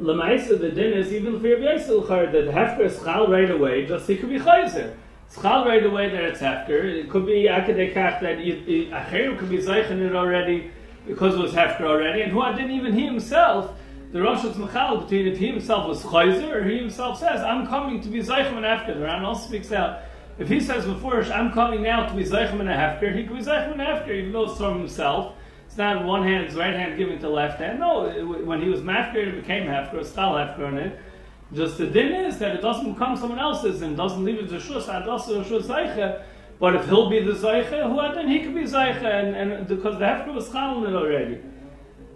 Lemaisa, 0.00 0.60
the 0.60 0.70
din 0.70 0.92
is 0.92 1.12
even 1.12 1.40
for 1.40 1.48
Rabbi 1.48 1.78
Yisrael 1.78 2.32
that 2.32 2.48
hefker 2.48 2.84
is 2.84 3.02
chal 3.02 3.28
right 3.28 3.50
away, 3.50 3.86
just 3.86 4.06
he 4.06 4.16
could 4.16 4.28
be 4.28 4.38
chayzer. 4.38 4.94
It's 5.26 5.40
chal 5.40 5.64
right 5.64 5.84
away 5.84 6.10
that 6.10 6.22
it's 6.22 6.40
hefker. 6.40 6.84
It 6.84 7.08
could 7.08 7.26
be 7.26 7.44
akadekach 7.44 8.20
that 8.20 8.38
Acherim 8.38 9.38
could 9.38 9.48
be 9.48 9.58
zeichen 9.58 10.00
it 10.00 10.14
already 10.14 10.70
because 11.06 11.34
it 11.34 11.40
was 11.40 11.52
hefker 11.52 11.82
already, 11.82 12.22
and 12.22 12.32
who 12.32 12.44
didn't 12.52 12.72
even 12.72 12.92
he 12.92 13.06
himself 13.06 13.74
the 14.12 14.22
Rosh 14.22 14.44
is 14.44 14.56
Mechal 14.56 15.02
between 15.02 15.26
if 15.26 15.38
he 15.38 15.48
himself 15.48 15.88
was 15.88 16.02
Chayzer 16.02 16.50
or 16.54 16.64
he 16.64 16.78
himself 16.78 17.18
says, 17.18 17.40
I'm 17.40 17.66
coming 17.66 18.00
to 18.02 18.08
be 18.08 18.20
Zeichem 18.20 18.56
and 18.56 18.64
Hefker. 18.64 18.94
The 18.94 19.00
Ran 19.00 19.24
also 19.24 19.48
speaks 19.48 19.72
out. 19.72 20.02
If 20.38 20.48
he 20.48 20.60
says 20.60 20.84
before, 20.84 21.22
I'm 21.24 21.52
coming 21.52 21.82
now 21.82 22.06
to 22.06 22.14
be 22.14 22.22
Zeichem 22.22 22.60
and 22.60 22.68
Hefker, 22.68 23.14
he 23.14 23.24
could 23.24 23.36
be 23.36 23.42
Zeichem 23.42 23.72
and 23.72 23.80
Hefker, 23.80 24.10
even 24.10 24.32
though 24.32 24.44
it's 24.44 24.58
from 24.58 24.78
himself. 24.78 25.34
It's 25.76 25.80
not 25.80 26.06
one 26.06 26.22
hand, 26.22 26.50
right 26.54 26.72
hand 26.72 26.96
giving 26.96 27.18
to 27.18 27.28
left 27.28 27.58
hand. 27.60 27.80
No, 27.80 28.06
it, 28.06 28.22
when 28.22 28.62
he 28.62 28.68
was 28.70 28.80
Mafker, 28.80 29.16
it 29.16 29.42
became 29.42 29.66
Hefker, 29.66 29.96
Stal 29.96 30.32
Hefker 30.32 30.68
on 30.68 30.78
it. 30.78 30.94
Eh? 30.94 31.54
Just 31.54 31.76
the 31.76 31.86
din 31.86 32.14
is 32.14 32.38
that 32.38 32.56
it 32.56 32.62
doesn't 32.62 32.94
become 32.94 33.14
someone 33.14 33.38
else's 33.38 33.82
and 33.82 33.94
doesn't 33.94 34.24
leave 34.24 34.38
it 34.38 34.48
to 34.48 34.54
Shus, 34.54 34.88
also. 35.06 36.24
But 36.58 36.76
if 36.76 36.86
he'll 36.86 37.10
be 37.10 37.22
the 37.22 37.32
Zeiche, 37.32 37.82
who 37.82 38.14
then 38.14 38.26
he 38.26 38.40
could 38.40 38.54
be 38.54 38.62
Zeiche, 38.62 39.04
and, 39.04 39.36
and 39.36 39.68
because 39.68 39.98
the 39.98 40.06
Hefker 40.06 40.32
was 40.32 40.48
Chalon 40.48 40.88
it 40.88 40.94
already. 40.94 41.42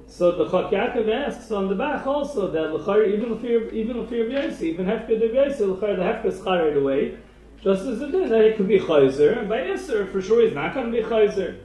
So 0.06 0.32
the 0.42 0.48
Chok 0.48 0.72
Yaakov 0.72 1.12
asks 1.12 1.50
on 1.50 1.68
the 1.68 1.74
back 1.74 2.06
also 2.06 2.50
that 2.50 2.72
l'char 2.72 3.06
even 3.06 3.34
if 3.34 3.42
you're 3.42 3.68
even 3.68 3.98
if 3.98 4.10
you're 4.10 4.24
Yossi, 4.24 4.62
even 4.62 4.86
Hefker 4.86 5.20
the 5.20 5.26
Yossi, 5.26 5.68
l'char 5.68 5.96
the 5.96 6.02
Hefker 6.02 6.32
is 6.32 6.40
right 6.40 6.74
away. 6.74 7.18
Just 7.62 7.82
as 7.82 8.00
it 8.00 8.14
is 8.14 8.30
that 8.30 8.40
it 8.40 8.56
could 8.56 8.68
be 8.68 8.78
Chayzer, 8.78 9.46
by 9.46 9.58
Isser 9.58 10.10
for 10.10 10.22
sure 10.22 10.46
he's 10.46 10.54
not 10.54 10.72
going 10.72 10.90
to 10.90 10.92
be 10.92 11.06
Chayzer. 11.06 11.58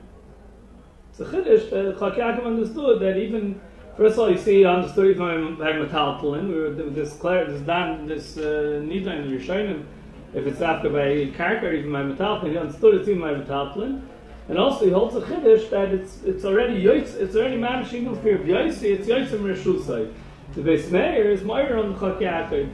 It's 1.18 1.30
a 1.30 1.34
chiddush 1.34 1.98
Chok 1.98 2.16
Yaakov 2.16 2.46
understood 2.46 3.00
that 3.00 3.16
even 3.16 3.62
first 3.96 4.16
of 4.16 4.20
all 4.20 4.30
you 4.30 4.38
see 4.38 4.66
on 4.66 4.82
the 4.82 4.92
story 4.92 5.14
from 5.14 5.56
Metaltalin, 5.56 6.50
we 6.50 6.56
were 6.56 6.72
this 6.72 7.16
clear 7.16 7.46
this 7.46 7.62
dan 7.62 8.06
this 8.06 8.38
uh, 8.38 8.82
nida 8.84 9.24
in 9.24 9.32
Rishonim, 9.32 9.86
if 10.34 10.46
it's 10.46 10.60
after 10.60 10.90
by 10.90 11.04
or 11.06 11.74
even 11.74 11.94
by 11.94 12.04
Metaltalin, 12.04 12.52
he 12.52 12.58
understood 12.58 12.96
it's 12.96 13.08
even 13.08 13.22
by 13.22 13.34
Metaltalin. 13.34 14.02
And 14.50 14.58
also 14.58 14.84
he 14.84 14.92
holds 14.92 15.16
a 15.16 15.22
chiddush 15.22 15.70
that 15.70 15.94
it's 15.94 16.22
it's 16.24 16.44
already 16.44 16.84
yoitz, 16.84 17.16
it's 17.16 17.38
already 17.38 17.56
managing 17.56 18.08
of 18.08 18.22
fear 18.22 18.36
of 18.36 18.42
yoitzi, 18.42 19.00
it's 19.00 19.08
yoitzim 19.08 19.40
reshusai. 19.40 20.12
The 20.54 20.62
Beis 20.62 20.92
Meir 20.92 21.32
is 21.32 21.44
Meir 21.44 21.78
on 21.78 21.94
the 21.94 21.98
Chok 21.98 22.20
Yaakov. 22.20 22.70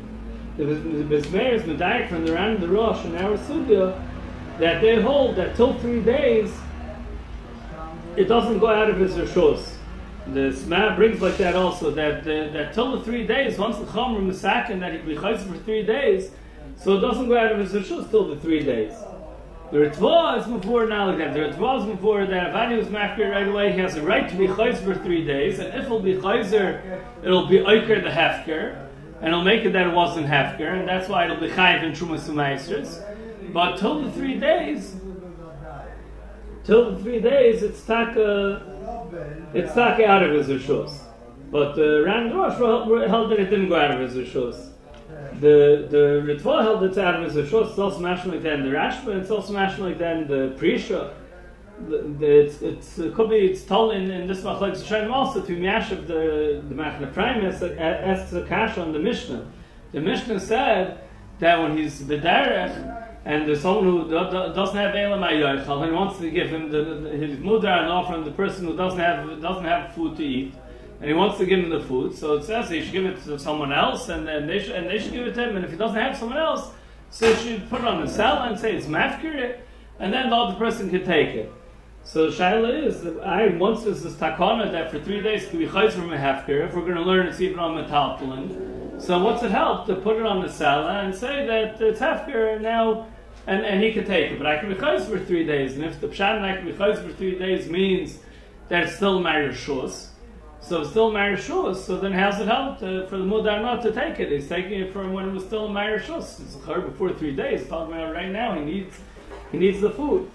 The 0.57 0.63
Beis 0.63 1.31
Meir 1.31 1.53
is 1.53 1.61
Medaik 1.61 2.09
from 2.09 2.25
the 2.25 2.33
Ran 2.33 2.59
the 2.59 2.67
Rosh 2.67 3.05
and 3.05 3.15
our 3.17 3.37
Sugya 3.37 4.03
that 4.57 4.81
they 4.81 4.99
hold 4.99 5.35
that 5.35 5.55
till 5.55 5.75
three 5.75 6.01
days 6.01 6.51
it 8.17 8.25
doesn't 8.25 8.59
go 8.59 8.67
out 8.67 8.89
of 8.89 8.97
his 8.97 9.13
reshus. 9.13 9.73
The 10.27 10.51
Sma 10.51 10.95
brings 10.95 11.21
like 11.21 11.37
that 11.37 11.55
also 11.55 11.91
that 11.91 12.21
uh, 12.21 12.53
that 12.53 12.73
till 12.73 12.97
the 12.97 13.03
three 13.03 13.25
days 13.25 13.57
once 13.57 13.77
the 13.77 13.85
Chomer 13.85 14.21
Misakin 14.21 14.79
that 14.79 14.93
he 14.93 14.99
be 14.99 15.15
for 15.15 15.57
three 15.65 15.83
days, 15.83 16.31
so 16.77 16.97
it 16.97 17.01
doesn't 17.01 17.27
go 17.27 17.37
out 17.37 17.51
of 17.51 17.59
his 17.59 17.73
reshus 17.73 18.09
till 18.09 18.27
the 18.27 18.39
three 18.39 18.63
days. 18.63 18.93
The 19.71 19.77
Ritva 19.77 20.39
is 20.39 20.47
before 20.47 20.85
now 20.85 21.07
like 21.07 21.17
that. 21.19 21.33
The 21.33 21.39
Ritva 21.39 21.79
is 21.79 21.85
before 21.85 22.25
that 22.25 22.49
if 22.49 22.55
Ani 22.55 22.75
was 22.75 22.87
mafkir 22.87 23.31
right 23.31 23.47
away, 23.47 23.71
he 23.71 23.79
has 23.79 23.95
a 23.95 24.01
right 24.01 24.29
to 24.29 24.35
be 24.35 24.45
chayzer 24.47 24.83
for 24.83 24.95
three 24.95 25.25
days, 25.25 25.59
and 25.59 25.69
if 25.69 25.85
it'll 25.85 26.01
be 26.01 26.15
chayzer, 26.15 27.01
it'll 27.23 27.47
be 27.47 27.59
oiker 27.59 28.03
the 28.03 28.09
hefker, 28.09 28.85
and 29.21 29.29
it'll 29.29 29.43
make 29.43 29.63
it 29.63 29.71
that 29.71 29.87
it 29.87 29.93
wasn't 29.93 30.27
hefker, 30.27 30.77
and 30.77 30.87
that's 30.87 31.07
why 31.07 31.23
it'll 31.23 31.37
be 31.37 31.47
chayiv 31.47 31.83
in 31.83 31.93
trumas 31.93 32.29
umaisers. 32.29 33.01
But 33.53 33.77
till 33.77 34.01
the 34.01 34.11
three 34.11 34.37
days, 34.37 34.95
till 36.63 36.97
three 36.99 37.19
days, 37.19 37.63
it's 37.63 37.83
taka, 37.83 38.61
it's 39.53 39.73
taka 39.73 40.05
out 40.05 40.23
of 40.23 40.31
his 40.31 40.47
rishos. 40.47 40.97
But 41.51 41.77
uh, 41.77 42.03
Ran 42.03 42.33
Rosh 42.33 42.57
held 43.09 43.31
that 43.31 43.39
it 43.39 43.49
didn't 43.49 43.69
go 43.69 43.75
out 43.75 43.91
of 43.91 43.99
his 43.99 44.15
rishos 44.15 44.71
the 45.41 45.87
the 45.89 45.97
Ritva 46.25 46.61
held 46.61 46.83
it's 46.83 46.97
out 46.97 47.21
of 47.21 47.33
his 47.33 47.49
short. 47.49 47.67
It's 47.69 47.79
also 47.79 48.01
that 48.01 48.25
in 48.25 48.39
the 48.39 48.69
Rashba. 48.69 49.19
It's 49.19 49.31
also 49.31 49.53
that 49.53 49.79
in 49.79 50.27
the 50.27 50.55
Prisha. 50.57 51.13
The, 51.87 52.45
it's, 52.45 52.61
it's 52.61 52.99
it 52.99 53.15
could 53.15 53.31
be 53.31 53.37
it's 53.37 53.63
told 53.63 53.95
in, 53.95 54.11
in 54.11 54.27
this 54.27 54.41
machlek 54.41 54.73
Shayim 54.73 55.11
also 55.11 55.41
to 55.41 55.57
Miashav 55.57 56.05
the 56.05 56.63
the 56.69 56.75
Machna 56.75 57.11
Primus 57.11 57.61
as 57.63 58.29
the 58.29 58.43
kash 58.43 58.77
on 58.77 58.93
the 58.93 58.99
Mishnah. 58.99 59.47
The 59.91 59.99
Mishnah 59.99 60.39
said 60.39 61.01
that 61.39 61.59
when 61.59 61.75
he's 61.77 62.05
the 62.05 62.17
derech 62.17 63.10
and 63.25 63.47
there's 63.47 63.61
someone 63.61 63.85
who 63.85 64.09
doesn't 64.09 64.75
have 64.75 64.95
Elam 64.95 65.21
Ayochal, 65.21 65.85
he 65.85 65.91
wants 65.91 66.19
to 66.19 66.29
give 66.31 66.49
him 66.49 66.71
the, 66.71 66.83
the, 66.83 67.09
his 67.09 67.37
mudra 67.37 67.81
and 67.81 67.91
offer 67.91 68.13
him 68.13 68.25
the 68.25 68.31
person 68.31 68.65
who 68.65 68.75
doesn't 68.75 68.99
have 68.99 69.41
doesn't 69.41 69.65
have 69.65 69.93
food 69.93 70.17
to 70.17 70.23
eat 70.23 70.53
and 71.01 71.09
he 71.09 71.15
wants 71.15 71.39
to 71.39 71.47
give 71.47 71.59
him 71.59 71.71
the 71.71 71.79
food, 71.79 72.15
so 72.15 72.35
it 72.35 72.43
says 72.43 72.69
he 72.69 72.83
should 72.83 72.91
give 72.91 73.05
it 73.05 73.23
to 73.23 73.39
someone 73.39 73.73
else, 73.73 74.09
and 74.09 74.27
then 74.27 74.45
they 74.45 74.59
should, 74.59 74.75
and 74.75 74.87
they 74.87 74.99
should 74.99 75.11
give 75.11 75.25
it 75.25 75.33
to 75.33 75.49
him. 75.49 75.55
And 75.55 75.65
if 75.65 75.71
he 75.71 75.77
doesn't 75.77 75.97
have 75.97 76.15
someone 76.15 76.37
else, 76.37 76.69
so 77.09 77.33
he 77.33 77.43
should 77.43 77.69
put 77.71 77.81
it 77.81 77.87
on 77.87 78.05
the 78.05 78.07
cell 78.07 78.43
and 78.43 78.57
say 78.57 78.75
it's 78.75 78.85
mafkir, 78.85 79.57
and 79.99 80.13
then 80.13 80.29
the 80.29 80.35
other 80.35 80.59
person 80.59 80.91
can 80.91 81.03
take 81.03 81.29
it. 81.29 81.51
So 82.03 82.29
Shaila 82.29 82.85
is, 82.85 83.05
I 83.23 83.47
once 83.57 83.83
there's 83.83 84.03
this 84.03 84.13
takana 84.13 84.71
that 84.71 84.91
for 84.91 84.99
three 84.99 85.21
days 85.21 85.47
can 85.47 85.57
be 85.57 85.65
chayz 85.65 85.93
from 85.93 86.13
a 86.13 86.17
hefker. 86.17 86.67
If 86.67 86.75
we're 86.75 86.81
going 86.81 86.95
to 86.95 87.01
learn 87.01 87.25
it's 87.25 87.41
even 87.41 87.57
on 87.57 87.83
metaltalin, 87.83 88.80
so 89.01 89.23
what's 89.23 89.43
it 89.43 89.51
help 89.51 89.87
to 89.87 89.95
put 89.95 90.17
it 90.17 90.25
on 90.25 90.41
the 90.41 90.51
cell 90.51 90.87
and 90.87 91.13
say 91.13 91.45
that 91.45 91.81
it's 91.81 91.99
hefker 91.99 92.61
now, 92.61 93.07
and, 93.47 93.65
and 93.65 93.83
he 93.83 93.91
can 93.91 94.05
take 94.05 94.31
it. 94.31 94.37
But 94.37 94.47
I 94.47 94.57
can 94.57 94.69
be 94.69 94.75
chayz 94.75 95.05
for 95.09 95.19
three 95.19 95.45
days, 95.45 95.75
and 95.75 95.83
if 95.83 95.99
the 95.99 96.07
pshat 96.07 96.41
I 96.41 96.55
can 96.55 96.65
be 96.65 96.73
chayz 96.73 97.03
for 97.05 97.11
three 97.13 97.37
days 97.37 97.69
means 97.69 98.19
that 98.69 98.83
it's 98.83 98.95
still 98.95 99.19
married 99.19 99.51
shus. 99.51 100.11
So 100.61 100.83
still 100.83 101.11
Marishus, 101.11 101.77
so 101.77 101.97
then 101.97 102.13
how's 102.13 102.39
it 102.39 102.47
help 102.47 102.79
to, 102.79 103.07
for 103.07 103.17
the 103.17 103.23
Mudar 103.23 103.61
not 103.63 103.81
to 103.81 103.91
take 103.91 104.19
it? 104.19 104.31
He's 104.31 104.47
taking 104.47 104.79
it 104.79 104.93
from 104.93 105.11
when 105.11 105.27
it 105.27 105.31
was 105.31 105.43
still 105.43 105.67
Marishus. 105.67 106.39
It's 106.39 106.55
occurred 106.55 106.85
before 106.85 107.11
three 107.13 107.35
days. 107.35 107.67
Talking 107.67 107.93
about 107.93 108.13
right 108.13 108.31
now, 108.31 108.53
he 108.53 108.63
needs 108.63 108.95
he 109.51 109.57
needs 109.57 109.81
the 109.81 109.89
food. 109.89 110.29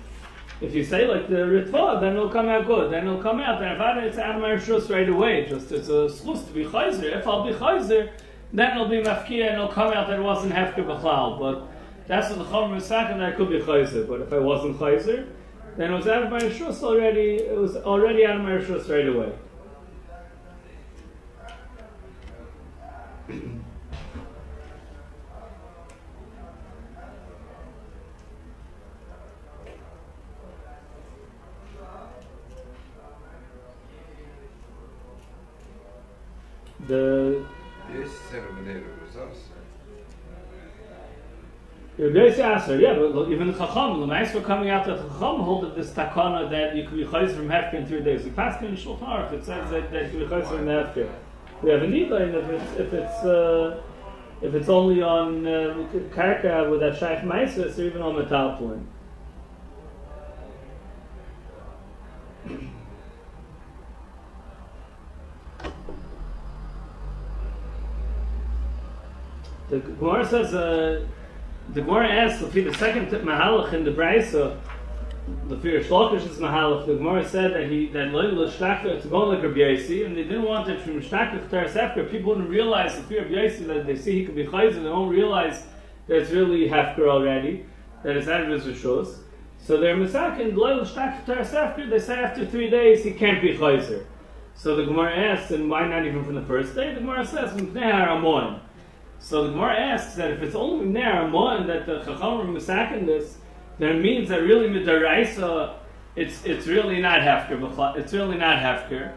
If 0.61 0.75
you 0.75 0.85
say 0.85 1.07
like 1.07 1.29
the 1.29 1.37
Ritva, 1.37 2.01
then 2.01 2.17
it'll 2.17 2.29
come 2.29 2.49
out 2.49 2.67
good. 2.67 2.93
Then 2.93 3.07
it'll 3.07 3.23
come 3.23 3.41
out. 3.41 3.61
Then 3.61 3.73
if 3.73 3.81
I 3.81 3.99
it's 4.01 4.19
out 4.19 4.35
of 4.35 4.43
Marishus 4.43 4.91
right 4.91 5.09
away, 5.09 5.47
just 5.49 5.71
it's 5.71 5.89
a 5.89 6.09
slus 6.11 6.45
to 6.47 6.53
be 6.53 6.65
Chayzer. 6.65 7.17
If 7.17 7.27
I'll 7.27 7.47
be 7.47 7.53
Chayzer, 7.53 8.11
then 8.53 8.73
it'll 8.73 8.89
be 8.89 9.03
Mafkia 9.03 9.49
and 9.49 9.55
it'll 9.55 9.69
come 9.69 9.93
out 9.93 10.09
that 10.09 10.19
it 10.19 10.23
wasn't 10.23 10.53
Hefker 10.53 10.87
B'chlal. 10.87 11.39
But 11.39 11.69
that's 12.07 12.31
what 12.31 12.39
the 12.39 12.45
Chomer 12.45 12.77
is 12.77 12.87
saying, 12.87 13.19
that 13.19 13.37
could 13.37 13.51
be 13.51 13.61
Chayzer. 13.61 14.07
But 14.07 14.21
if 14.23 14.33
I 14.33 14.39
wasn't 14.39 14.79
Chayzer, 14.79 15.29
then 15.77 15.93
it 15.93 15.97
was 15.97 16.07
out 16.07 16.23
of 16.23 16.31
Marishus 16.31 16.83
already, 16.83 17.37
it 17.37 17.57
was 17.57 17.77
already 17.77 18.25
out 18.25 18.37
of 18.37 18.43
Marishus 18.43 18.89
right 18.89 19.09
away. 19.09 19.33
the 36.87 37.45
Seven 38.31 38.85
was 39.05 39.17
us. 39.17 39.37
yeah, 42.79 42.95
but 42.95 43.31
even 43.31 43.47
the 43.51 43.55
Chacham, 43.55 44.01
the 44.01 44.07
nice 44.07 44.31
for 44.31 44.43
coming 44.43 44.69
out 44.69 44.89
of 44.89 45.03
the 45.03 45.09
Chacham 45.09 45.41
hold 45.41 45.65
of 45.65 45.75
this 45.75 45.91
takana 45.91 46.51
that 46.51 46.77
you 46.77 46.87
can 46.87 46.97
be 46.97 47.05
chayz 47.05 47.35
from 47.35 47.49
Hefker 47.49 47.75
in 47.75 47.87
three 47.87 48.03
days. 48.03 48.25
The 48.25 48.31
pasuk 48.31 48.63
in 48.65 48.77
Shulchan 48.77 49.33
it 49.33 49.45
says 49.45 49.71
that, 49.71 49.91
that 49.91 50.13
you 50.13 50.19
can 50.19 50.21
be 50.21 50.27
chayz 50.27 50.47
from 50.47 50.67
Hefker. 50.67 51.11
We 51.63 51.71
have 51.71 51.83
a 51.83 51.87
need 51.87 52.11
line 52.11 52.35
if 52.35 52.51
it's 52.51 52.73
if 52.79 52.93
it's 52.93 53.25
uh, 53.25 53.83
if 54.43 54.55
it's 54.55 54.69
only 54.69 55.01
on 55.01 55.47
uh, 55.47 55.87
karka 56.15 56.71
with 56.71 56.81
that 56.81 56.99
shaykh 56.99 57.21
meisus 57.21 57.79
or 57.79 57.83
even 57.83 58.03
on 58.03 58.15
metalplin. 58.15 58.85
The 69.85 69.93
Gemara 69.93 70.27
says, 70.27 70.55
uh, 70.55 71.07
the 71.75 71.83
Gemara 71.83 72.09
asks, 72.09 72.41
the 72.41 72.75
second 72.75 73.09
mahalach 73.09 73.75
in 73.75 73.85
the 73.85 73.91
Braisa, 73.91 74.59
the 75.49 75.59
fear 75.59 75.81
Shlokish 75.81 76.29
is 76.29 76.39
mahalach, 76.39 76.87
the 76.87 76.95
Gemara 76.95 77.29
said 77.29 77.53
that 77.53 77.69
he, 77.69 77.89
that 77.89 78.09
Loy 78.09 78.29
L'Shtaka, 78.29 79.03
to 79.03 79.09
go 79.09 79.27
like 79.27 79.43
Rabbi 79.43 79.59
Yossi, 79.59 80.07
and 80.07 80.17
they 80.17 80.23
didn't 80.23 80.45
want 80.45 80.71
it 80.71 80.81
from 80.81 81.03
Shtaka 81.03 81.51
Teres 81.51 81.75
Hefker, 81.75 82.11
people 82.11 82.31
wouldn't 82.31 82.49
realize 82.49 82.97
the 82.97 83.03
fear 83.03 83.25
of 83.25 83.31
Yossi, 83.31 83.67
that 83.67 83.87
they 83.87 83.97
see 83.97 84.21
he 84.21 84.25
could 84.25 84.35
be 84.35 84.47
Chayz, 84.47 84.77
and 84.77 84.87
they 84.87 84.89
don't 84.89 85.11
realize 85.11 85.65
that 86.07 86.23
it's 86.23 86.31
really 86.31 86.69
Hefker 86.69 87.09
already, 87.09 87.67
that 88.03 88.17
it's 88.17 88.29
out 88.29 88.43
of 88.43 88.49
his 88.49 88.65
Rishos. 88.65 89.19
So 89.59 89.77
they're 89.77 89.97
Misakin, 89.97 90.57
Loy 90.57 90.75
L'Shtaka 90.77 91.27
Teres 91.27 91.51
Hefker, 91.51 91.91
they 91.91 91.99
say 91.99 92.15
after 92.15 92.47
three 92.47 92.71
days 92.71 93.05
he 93.05 93.11
can't 93.11 93.43
be 93.43 93.59
Chayzer. 93.59 94.07
So 94.55 94.75
the 94.75 94.87
Gemara 94.87 95.15
asks, 95.15 95.51
and 95.51 95.69
why 95.69 95.87
not 95.87 96.07
even 96.07 96.25
from 96.25 96.35
the 96.35 96.47
first 96.47 96.75
day? 96.75 96.95
The 96.95 97.01
Gemara 97.01 97.27
says, 97.27 97.51
Mipnei 97.51 97.93
HaRamon. 97.93 98.61
So 99.19 99.45
the 99.45 99.51
Gemara 99.51 99.77
asks 99.77 100.15
that 100.15 100.31
if 100.31 100.43
it's 100.43 100.55
only 100.55 100.87
one 101.31 101.67
that 101.67 101.87
the 101.87 101.99
Chacham 102.01 102.41
are 102.41 102.45
misakin 102.45 103.07
this, 103.07 103.39
then 103.79 103.97
it 103.97 104.03
means 104.03 104.29
that 104.29 104.43
really 104.43 104.69
midaraisa, 104.69 105.75
it's 106.15 106.45
it's 106.45 106.67
really 106.67 107.01
not 107.01 107.21
hefker. 107.21 107.97
It's 107.97 108.13
really 108.13 108.39
not 108.39 108.59
hefker. 108.59 109.13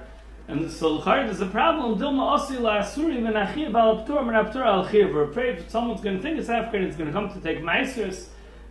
And 0.47 0.69
so 0.69 0.95
l'chari 0.95 1.25
there's 1.25 1.41
a 1.41 1.45
problem. 1.45 1.99
Dilma 1.99 2.37
osi 2.37 2.59
la 2.59 2.79
asuri 2.79 3.19
menachiv 3.19 3.75
al 3.75 4.05
ptur 4.05 4.23
menaptur 4.23 4.65
al 4.65 4.87
chiv. 4.89 5.13
We're 5.13 5.29
afraid 5.29 5.69
someone's 5.69 6.01
going 6.01 6.17
to 6.17 6.21
think 6.21 6.39
it's 6.39 6.49
hefker 6.49 6.73
and 6.73 6.85
it's 6.85 6.97
going 6.97 7.07
to 7.07 7.13
come 7.13 7.31
to 7.31 7.39
take 7.39 7.59
meisers 7.59 8.27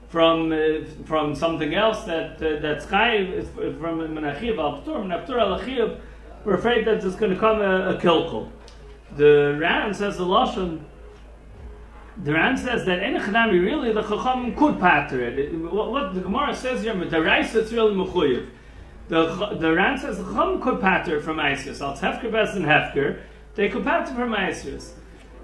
from 0.09 0.53
uh, 0.53 0.85
from 1.05 1.35
something 1.35 1.75
else 1.75 2.05
that 2.05 2.43
uh, 2.43 2.61
that's 2.61 2.85
chayiv 2.87 3.47
from 3.79 4.01
menachiv 4.01 4.59
al 4.59 4.83
ptur 4.83 5.05
menaptur 5.05 5.41
al 5.41 5.65
chiv. 5.65 6.01
We're 6.45 6.55
afraid 6.55 6.85
that 6.87 7.05
it's 7.05 7.17
going 7.17 7.33
to 7.33 7.39
come 7.39 7.61
a, 7.61 7.91
a 7.91 8.01
kilkul. 8.01 8.51
The 9.17 9.57
Ran 9.59 9.95
says 9.95 10.17
the 10.17 10.25
Lashon. 10.25 10.81
The 12.25 12.33
Ran 12.33 12.57
says 12.57 12.85
that 12.87 12.99
any 13.01 13.19
Chanami 13.19 13.65
really 13.65 13.93
the 13.93 14.03
Chacham 14.03 14.55
could 14.57 14.81
patter 14.81 15.23
it. 15.23 15.55
what, 15.55 15.93
what, 15.93 16.15
the 16.15 16.21
Gemara 16.21 16.55
says 16.55 16.83
here, 16.83 16.95
the 16.95 17.23
Rice 17.23 17.55
it's 17.55 17.73
really 17.73 17.95
mechuyev. 17.95 18.49
The 19.09 19.57
the 19.59 19.73
Ran 19.73 19.97
says 19.99 20.19
the 20.19 20.25
Chacham 20.25 20.61
could 20.61 20.81
patter 20.81 21.21
from 21.21 21.39
Isis. 21.39 21.81
Al 21.81 21.97
Hefker 21.97 22.33
Bes 22.33 22.57
and 22.57 22.65
Hefker, 22.65 23.21
they 23.55 23.69
could 23.69 23.85
patter 23.85 24.15
from 24.15 24.35
Isis. 24.35 24.95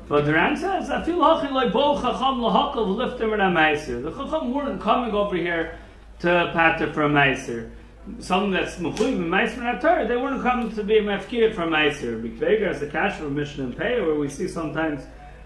But 0.08 0.26
the 0.26 0.34
Ran 0.34 0.56
says, 0.56 0.90
I 0.90 1.02
feel 1.02 1.18
like 1.18 1.72
bo 1.72 1.94
Chacham 1.94 2.40
lahakal 2.40 2.94
lift 2.96 3.18
them 3.18 3.32
in 3.32 3.40
a 3.40 3.44
Meiser. 3.44 4.02
The 4.02 4.10
Chacham 4.10 4.52
weren't 4.52 4.80
coming 4.80 5.14
over 5.14 5.36
here 5.36 5.78
to 6.20 6.50
patter 6.52 6.92
from 6.92 7.12
Meiser. 7.12 7.70
Something 8.18 8.50
that's 8.50 8.76
mechuyev 8.76 9.16
and 9.16 9.32
Meiser 9.32 9.58
and 9.58 9.80
Torah, 9.80 10.06
they 10.06 10.16
weren't 10.16 10.42
coming 10.42 10.74
to 10.74 10.82
be 10.82 11.00
mefkir 11.00 11.54
from 11.54 11.70
Meiser. 11.70 12.20
Bikveger 12.20 12.68
as 12.68 12.82
a 12.82 12.88
cash 12.88 13.16
from 13.16 13.34
Mishnah 13.34 13.64
and 13.64 13.76
Pei, 13.76 14.00
where 14.00 14.16
we 14.16 14.28
see 14.28 14.48
sometimes 14.48 15.04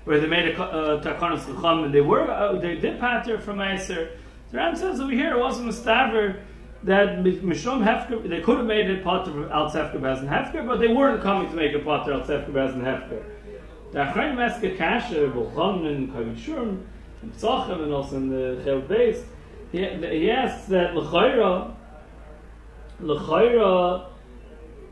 where 0.09 0.21
they 0.21 0.27
made 0.27 0.49
a 0.49 0.63
uh, 0.63 1.03
takanas 1.03 1.85
and 1.85 1.93
they 1.93 2.01
were 2.01 2.31
uh, 2.31 2.59
they 2.59 2.77
did 2.77 2.99
pater 2.99 3.39
from 3.39 3.59
Meiser. 3.59 4.17
The 4.51 4.57
Ram 4.57 4.75
says 4.75 5.01
over 5.01 5.13
here 5.13 5.37
it 5.37 5.39
wasn't 5.39 5.69
a 5.69 5.73
staver 5.73 6.41
that 6.85 7.19
mishum 7.19 7.85
hefker 7.85 8.27
they 8.27 8.41
could 8.41 8.57
have 8.57 8.67
made 8.67 8.89
it 8.89 9.05
pater 9.05 9.53
al 9.53 9.71
sefker 9.71 10.01
baz 10.01 10.21
and 10.21 10.29
hefker, 10.31 10.67
but 10.67 10.81
they 10.81 10.89
weren't 10.89 11.23
coming 11.23 11.51
to 11.51 11.55
make 11.55 11.75
a 11.75 11.81
pater 11.81 12.15
al 12.15 12.23
sefker 12.23 12.55
baz 12.55 12.73
and 12.73 12.83
hefker. 12.83 13.23
The 13.93 13.99
Achrayim 13.99 14.37
Meske 14.37 14.79
Kasher, 14.79 15.31
Bolchon 15.31 15.87
and 15.87 16.11
Kavishurm, 16.11 16.83
and 17.21 17.33
Tzochem, 17.35 17.83
and 17.83 17.93
also 17.93 18.17
in 18.17 18.31
the 18.31 18.63
Chel 18.65 18.81
Beis, 18.81 19.25
he, 19.73 19.79
he 19.79 20.31
asks 20.31 20.69
that 20.69 20.95
L'chayra, 20.95 21.75
L'chayra, 23.01 24.07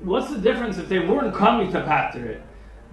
what's 0.00 0.30
the 0.30 0.38
difference 0.38 0.76
if 0.76 0.90
they 0.90 0.98
weren't 0.98 1.34
coming 1.34 1.72
to 1.72 1.80
pater 1.82 2.26
it? 2.26 2.42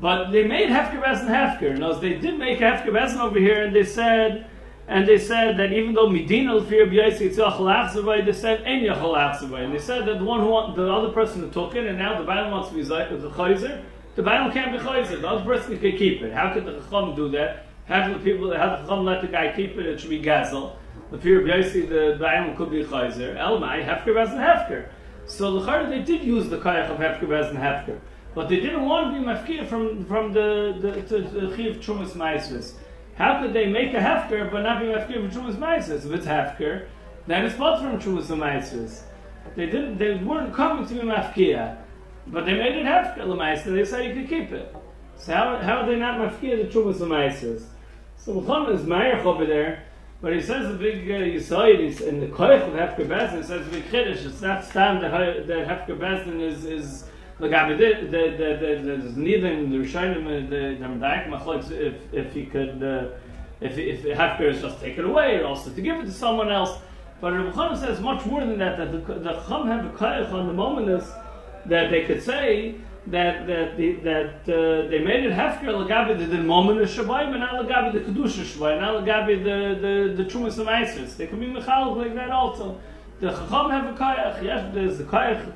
But 0.03 0.31
they 0.33 0.43
made 0.45 0.69
Hefker 0.69 1.01
Besen 1.01 1.29
Hefker. 1.29 1.77
Knows 1.77 2.01
they 2.01 2.15
did 2.15 2.37
make 2.37 2.59
Hefker 2.59 3.17
over 3.21 3.39
here, 3.39 3.63
and 3.63 3.73
they 3.73 3.85
said, 3.85 4.45
and 4.85 5.07
they 5.07 5.17
said 5.17 5.55
that 5.55 5.71
even 5.71 5.93
though 5.93 6.09
Medina 6.09 6.61
fear 6.65 6.85
b'yasi 6.85 7.31
yitzchal 7.31 8.25
they 8.25 8.33
said 8.33 8.65
yachal 8.65 9.63
and 9.63 9.73
they 9.73 9.79
said 9.79 10.05
that 10.05 10.19
the 10.19 10.25
one 10.25 10.41
who 10.41 10.47
want, 10.47 10.75
the 10.75 10.91
other 10.91 11.07
person 11.13 11.39
who 11.39 11.49
took 11.49 11.75
it, 11.75 11.87
and 11.87 11.97
now 11.97 12.21
the 12.21 12.29
Bailam 12.29 12.51
wants 12.51 12.67
to 12.67 12.75
be 12.75 12.83
the 12.83 13.29
chayzer, 13.29 13.81
the 14.15 14.21
Bailam 14.21 14.51
can't 14.51 14.73
be 14.73 14.77
chayzer. 14.77 15.21
The 15.21 15.29
other 15.29 15.45
person 15.45 15.79
can 15.79 15.97
keep 15.97 16.21
it. 16.21 16.33
How 16.33 16.53
could 16.53 16.65
the 16.65 16.81
chacham 16.81 17.15
do 17.15 17.29
that? 17.29 17.67
How 17.85 18.05
do 18.05 18.13
the 18.13 18.19
people? 18.19 18.53
How 18.53 18.75
the 18.75 18.81
chacham 18.83 19.05
let 19.05 19.21
the 19.21 19.29
guy 19.29 19.53
keep 19.55 19.77
it? 19.77 19.85
It 19.85 20.01
should 20.01 20.09
be 20.09 20.21
gazel. 20.21 20.75
The 21.11 21.17
fear 21.17 21.39
b'yasi 21.39 21.87
the 21.87 22.17
Bailam 22.19 22.57
could 22.57 22.71
be 22.71 22.83
chayzer. 22.83 23.37
Elmai 23.37 23.85
Hefker 23.85 24.07
Besen 24.07 24.35
Hefker. 24.35 24.89
So 25.27 25.61
the 25.61 25.85
they 25.87 26.01
did 26.01 26.25
use 26.25 26.49
the 26.49 26.57
kayach 26.57 26.89
of 26.89 26.97
Hefker 26.97 27.23
Besen 27.23 27.55
Hefker. 27.55 28.01
But 28.35 28.49
they 28.49 28.59
didn't 28.59 28.85
want 28.85 29.13
to 29.13 29.19
be 29.19 29.25
mafkir 29.25 29.67
from, 29.67 30.05
from 30.05 30.33
the, 30.33 30.75
the, 30.79 31.55
chiv 31.55 31.77
trumas 31.77 32.13
maisvis. 32.13 32.73
How 33.15 33.41
could 33.41 33.53
they 33.53 33.67
make 33.67 33.93
a 33.93 33.97
hefker 33.97 34.51
but 34.51 34.61
not 34.61 34.79
be 34.79 34.87
mafkir 34.87 35.29
from 35.29 35.29
trumas 35.29 35.55
maisvis? 35.55 36.05
If 36.05 36.11
it's 36.11 36.25
hefker, 36.25 36.87
then 37.27 37.45
it's 37.45 37.59
not 37.59 37.81
from 37.81 37.99
trumas 37.99 38.27
maisvis. 38.27 39.03
They 39.55 39.67
didn't. 39.67 39.97
They 39.97 40.15
weren't 40.15 40.53
coming 40.53 40.87
to 40.87 40.93
be 40.93 41.01
mafkir, 41.01 41.77
but 42.27 42.45
they 42.45 42.53
made 42.53 42.75
it 42.75 42.85
hefker 42.85 43.19
lemaisa. 43.19 43.65
They 43.65 43.85
said 43.85 44.05
you 44.05 44.21
could 44.21 44.29
keep 44.29 44.51
it. 44.51 44.75
So 45.17 45.33
how, 45.33 45.57
how 45.57 45.77
are 45.81 45.85
they 45.85 45.97
not 45.97 46.19
mafkir 46.19 46.63
the 46.63 46.73
trumas 46.73 46.97
maisvis? 46.97 47.65
So 48.17 48.33
Muhammad 48.33 48.79
is 48.79 48.85
Mayach 48.85 49.25
over 49.25 49.45
there. 49.45 49.83
But 50.21 50.33
he 50.33 50.41
says 50.41 50.71
the 50.71 50.77
big 50.77 51.11
uh, 51.11 51.15
Yisoid 51.15 51.99
in 51.99 52.21
the 52.21 52.27
Koich 52.27 52.65
of 52.65 52.73
Hefker 52.73 53.05
Bezdin 53.05 53.43
says 53.43 53.65
the 53.65 53.71
big 53.71 53.91
Kiddush. 53.91 54.25
It's 54.25 54.39
not 54.39 54.63
stand 54.63 55.03
that 55.03 55.11
Hefker 55.11 55.99
Bezdin 55.99 56.39
is 56.39 56.63
is 56.63 57.03
the 57.39 57.49
gabe 57.49 57.77
the 57.77 58.07
the 58.09 58.23
the 58.37 59.47
in 59.47 59.71
the 59.71 59.77
Rishonim 59.77 60.49
the 60.49 60.77
the 60.79 60.85
Medaik 60.85 61.27
Machlok 61.27 61.71
if 61.71 61.95
if 62.13 62.33
he 62.33 62.45
could 62.45 62.83
uh, 62.83 63.09
if 63.61 63.77
if 63.77 64.03
Hefker 64.03 64.51
is 64.53 64.61
just 64.61 64.79
take 64.79 64.97
it 64.97 65.05
away 65.05 65.39
or 65.39 65.45
also 65.45 65.71
to 65.71 65.81
give 65.81 65.99
it 65.99 66.05
to 66.05 66.11
someone 66.11 66.51
else. 66.51 66.79
But 67.21 67.33
Rabbi 67.33 67.51
Chanan 67.51 67.79
says 67.79 68.01
much 68.01 68.25
more 68.25 68.41
than 68.41 68.57
that. 68.59 68.77
That 68.77 68.91
the 68.91 69.13
the 69.15 69.43
Chum 69.47 69.67
have 69.67 69.85
a 69.85 69.89
koyach 69.89 70.31
on 70.31 70.47
the 70.47 70.53
moment 70.53 71.03
that 71.65 71.89
they 71.89 72.05
could 72.05 72.21
say 72.21 72.75
that 73.07 73.47
that 73.47 73.77
the, 73.77 73.93
that 73.95 74.35
uh, 74.47 74.89
they 74.89 74.99
made 74.99 75.25
it 75.25 75.33
hefker 75.33 75.65
legabe 75.65 76.17
the, 76.17 76.25
the 76.25 76.37
moment 76.37 76.81
of 76.81 76.89
Shabbai, 76.89 77.31
but 77.31 77.37
not 77.37 77.65
legabe 77.65 77.93
the 77.93 77.99
kedusha 77.99 78.43
Shabbai, 78.43 78.79
not 78.79 79.03
legabe 79.03 79.43
the 79.43 80.13
the 80.15 80.23
the 80.23 80.29
trumas 80.29 80.59
of 80.59 80.67
Isis. 80.67 81.15
They 81.15 81.27
can 81.27 81.39
be 81.39 81.47
mechalik 81.47 81.97
like 81.97 82.15
that 82.15 82.29
also. 82.29 82.79
The 83.19 83.31
Chacham 83.31 83.71
have 83.71 83.93
a 83.93 83.97
koyach. 83.97 84.43
Yes, 84.43 84.73
there's 84.73 84.97
the 84.97 85.03
koyach 85.05 85.51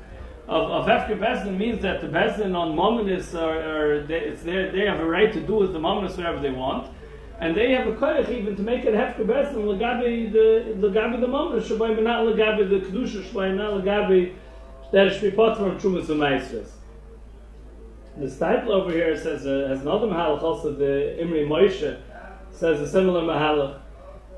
of, 0.48 0.70
of 0.70 0.86
Hefker 0.86 1.18
Bezdin 1.18 1.58
means 1.58 1.82
that 1.82 2.00
the 2.00 2.08
Bezdin 2.08 2.56
on 2.56 2.74
Mominus 2.74 3.38
are, 3.38 3.58
are 3.58 4.06
they, 4.06 4.20
it's 4.20 4.42
their, 4.42 4.72
they 4.72 4.86
have 4.86 4.98
a 4.98 5.04
right 5.04 5.32
to 5.32 5.40
do 5.40 5.56
with 5.56 5.74
the 5.74 5.78
Mominus 5.78 6.16
whatever 6.16 6.40
they 6.40 6.50
want. 6.50 6.90
And 7.40 7.56
they 7.56 7.72
have 7.72 7.86
a 7.86 7.92
koyach 7.92 8.30
even 8.30 8.56
to 8.56 8.62
make 8.62 8.84
it 8.84 8.94
Hefker 8.94 9.26
Bezdin 9.26 9.56
legabi 9.56 10.32
the 10.32 10.74
legabi 10.88 11.20
the 11.20 11.26
Mominus 11.26 11.68
shabay, 11.68 11.94
but 11.94 12.02
not 12.02 12.24
legabi 12.24 12.68
the 12.68 12.80
Kedusha 12.86 13.22
shabay, 13.24 13.54
not 13.54 13.84
legabi 13.84 14.34
that 14.90 15.36
part 15.36 15.58
from 15.58 15.78
Trumas 15.78 16.08
and 16.08 16.18
Maestras. 16.18 16.72
The 18.16 18.26
Steipler 18.26 18.70
over 18.70 18.90
here 18.90 19.16
says 19.16 19.46
uh, 19.46 19.68
has 19.68 19.82
another 19.82 20.06
mahalach 20.06 20.42
also 20.42 20.72
the 20.72 21.20
Imri 21.20 21.44
Moshe 21.44 22.00
says 22.50 22.80
a 22.80 22.88
similar 22.88 23.22
mahalach. 23.22 23.80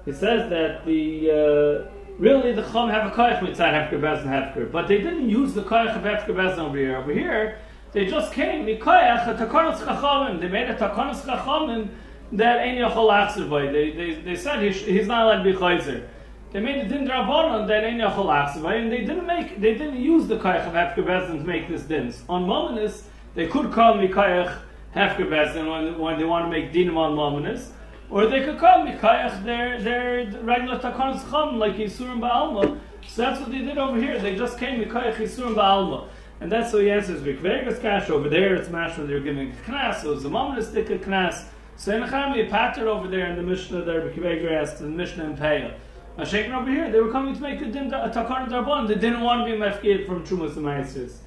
He 0.04 0.12
says 0.12 0.50
that 0.50 0.84
the 0.84 1.86
uh, 1.88 1.99
really 2.20 2.52
the 2.52 2.62
Chum 2.70 2.90
have 2.90 3.10
a 3.10 3.16
koyach 3.16 3.40
mitzad 3.40 3.72
Hefker 3.72 4.00
Bez 4.00 4.20
and 4.20 4.30
Hefker, 4.30 4.70
but 4.70 4.86
they 4.86 4.98
didn't 4.98 5.28
use 5.28 5.54
the 5.54 5.62
koyach 5.62 5.96
of 5.96 6.02
Hefker 6.02 6.36
Bez 6.36 6.58
over 6.58 6.76
here. 6.76 6.96
Over 6.96 7.12
here, 7.12 7.58
they 7.92 8.06
just 8.06 8.32
came 8.32 8.66
the 8.66 8.76
koyach 8.76 9.26
a 9.26 9.34
takonos 9.34 9.78
chachamim. 9.78 10.38
They 10.40 10.48
made 10.48 10.68
a 10.68 10.76
takonos 10.76 11.22
chachamim 11.22 11.88
that 12.32 12.58
ein 12.58 12.76
yachol 12.76 13.10
achsevay. 13.10 13.72
They 13.72 13.90
they 13.92 14.20
they 14.20 14.36
said 14.36 14.62
he 14.62 14.70
he's 14.70 15.06
not 15.06 15.24
allowed 15.24 15.42
to 15.42 15.52
be 15.52 15.58
chayzer. 15.58 16.06
They 16.52 16.60
made 16.60 16.84
a 16.84 16.88
din 16.88 17.08
drabonon 17.08 17.66
that 17.68 17.84
ein 17.84 17.98
yachol 17.98 18.26
achsevay, 18.26 18.82
and 18.82 18.92
they 18.92 19.00
didn't 19.00 19.26
make 19.26 19.58
they 19.58 19.72
didn't 19.72 20.00
use 20.00 20.28
the 20.28 20.36
koyach 20.36 20.66
of 20.66 20.74
Hefker 20.74 21.04
Bez 21.06 21.28
to 21.30 21.34
make 21.42 21.68
this 21.68 21.82
din. 21.82 22.14
On 22.28 22.46
Mominus, 22.46 23.04
they 23.34 23.46
could 23.46 23.72
call 23.72 23.94
me 23.94 24.08
koyach 24.08 24.58
Hefker 24.94 25.28
Bez 25.30 25.56
when 25.56 25.98
when 25.98 26.18
they 26.18 26.24
want 26.24 26.44
to 26.44 26.50
make 26.50 26.70
dinim 26.70 26.98
on 26.98 27.16
Mominus. 27.16 27.70
Or 28.10 28.26
they 28.26 28.44
could 28.44 28.58
come, 28.58 28.88
Mikayach 28.88 29.44
their 29.44 30.26
regular 30.42 30.80
Takonis 30.80 31.30
Chum 31.30 31.58
like 31.60 31.76
Yisurim 31.76 32.18
Ba'alma. 32.18 32.78
So 33.06 33.22
that's 33.22 33.40
what 33.40 33.52
they 33.52 33.58
did 33.58 33.78
over 33.78 34.00
here. 34.00 34.18
They 34.18 34.34
just 34.36 34.58
came 34.58 34.82
Mikayach 34.82 35.14
Yisurim 35.14 35.54
Ba'alma. 35.54 36.08
And 36.40 36.50
that's 36.50 36.72
what 36.72 36.82
he 36.82 36.90
answers 36.90 37.22
Vikvegas 37.22 37.80
Kash. 37.80 38.10
Over 38.10 38.28
there 38.28 38.56
it's 38.56 38.68
Mashma, 38.68 39.06
they're 39.06 39.20
giving 39.20 39.52
Knas. 39.64 40.02
So 40.02 40.12
it's 40.12 40.24
a 40.24 40.28
Momonistic 40.28 40.88
Knas. 41.04 41.44
So 41.76 41.94
in 41.94 42.02
Chami, 42.02 42.50
pattern 42.50 42.88
over 42.88 43.06
there 43.06 43.30
in 43.30 43.36
the 43.36 43.42
Mishnah 43.42 43.84
there, 43.84 44.00
Vikvegas 44.02 44.50
asked 44.50 44.78
the 44.80 44.86
Mishnah 44.86 45.24
and 45.24 45.38
Peah. 45.38 45.74
Now 46.18 46.24
shaking 46.24 46.52
over 46.52 46.68
here, 46.68 46.90
they 46.90 47.00
were 47.00 47.12
coming 47.12 47.34
to 47.34 47.40
make 47.40 47.60
a, 47.60 47.66
din, 47.66 47.94
a 47.94 48.10
Takar 48.10 48.48
Darbon. 48.48 48.88
They 48.88 48.96
didn't 48.96 49.20
want 49.20 49.46
to 49.46 49.52
be 49.52 49.56
Mefkid 49.56 50.06
from 50.06 50.26
Trumas 50.26 50.56
and 50.56 50.66
Maisis. 50.66 51.18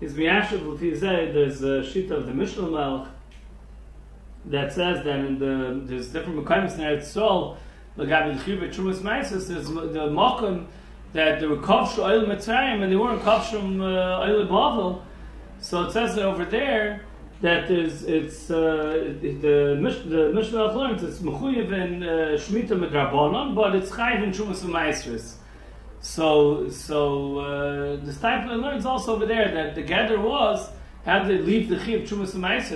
His 0.00 0.14
Miyashav, 0.14 0.82
if 0.82 1.00
there's 1.00 1.62
a 1.62 1.84
sheet 1.84 2.10
of 2.10 2.26
the 2.26 2.32
Mishnah 2.32 2.62
Melch 2.62 3.08
that 4.46 4.72
says 4.72 5.04
that 5.04 5.18
in 5.18 5.38
the 5.38 5.82
there's 5.84 6.08
different 6.08 6.44
mekayim 6.44 6.72
in 6.74 6.80
Eretz 6.80 7.14
Yisrael, 7.14 7.56
Lagabi 7.98 8.38
Chiyuv 8.40 8.74
Trumas 8.74 9.00
Meises, 9.00 9.48
there's 9.48 9.68
the 9.68 10.08
Mokum 10.08 10.66
that 11.12 11.40
they 11.40 11.46
were 11.46 11.56
kavshu 11.56 11.98
oil 11.98 12.26
Mitzrayim 12.26 12.82
and 12.82 12.92
they 12.92 12.96
weren't 12.96 13.22
kavshum 13.22 13.80
uh, 13.80 14.22
oil 14.22 14.46
Bavel. 14.46 15.02
So 15.60 15.84
it 15.84 15.92
says 15.92 16.14
that 16.14 16.24
over 16.24 16.44
there 16.44 17.02
that 17.40 17.70
it's 17.70 18.50
uh, 18.50 19.14
the 19.20 19.32
the 19.32 20.32
Mishnah 20.32 20.72
learns 20.72 21.02
it's 21.02 21.18
mechuyev 21.18 21.72
and 21.72 22.04
uh, 22.04 22.06
shmita 22.38 22.68
medrabanon, 22.70 23.54
but 23.54 23.74
it's 23.74 23.90
chayv 23.90 24.22
in 24.22 24.30
trumas 24.30 24.62
ma'asris. 24.62 25.34
So 26.00 26.68
so 26.68 27.38
uh, 27.38 27.96
the 28.04 28.12
Steipler 28.12 28.60
learns 28.60 28.86
also 28.86 29.16
over 29.16 29.26
there 29.26 29.50
that 29.52 29.74
the 29.74 29.82
gather 29.82 30.20
was 30.20 30.70
how 31.06 31.20
did 31.20 31.38
they 31.38 31.42
leave 31.44 31.68
the 31.68 31.78
chiv 31.84 32.00
trumas 32.08 32.32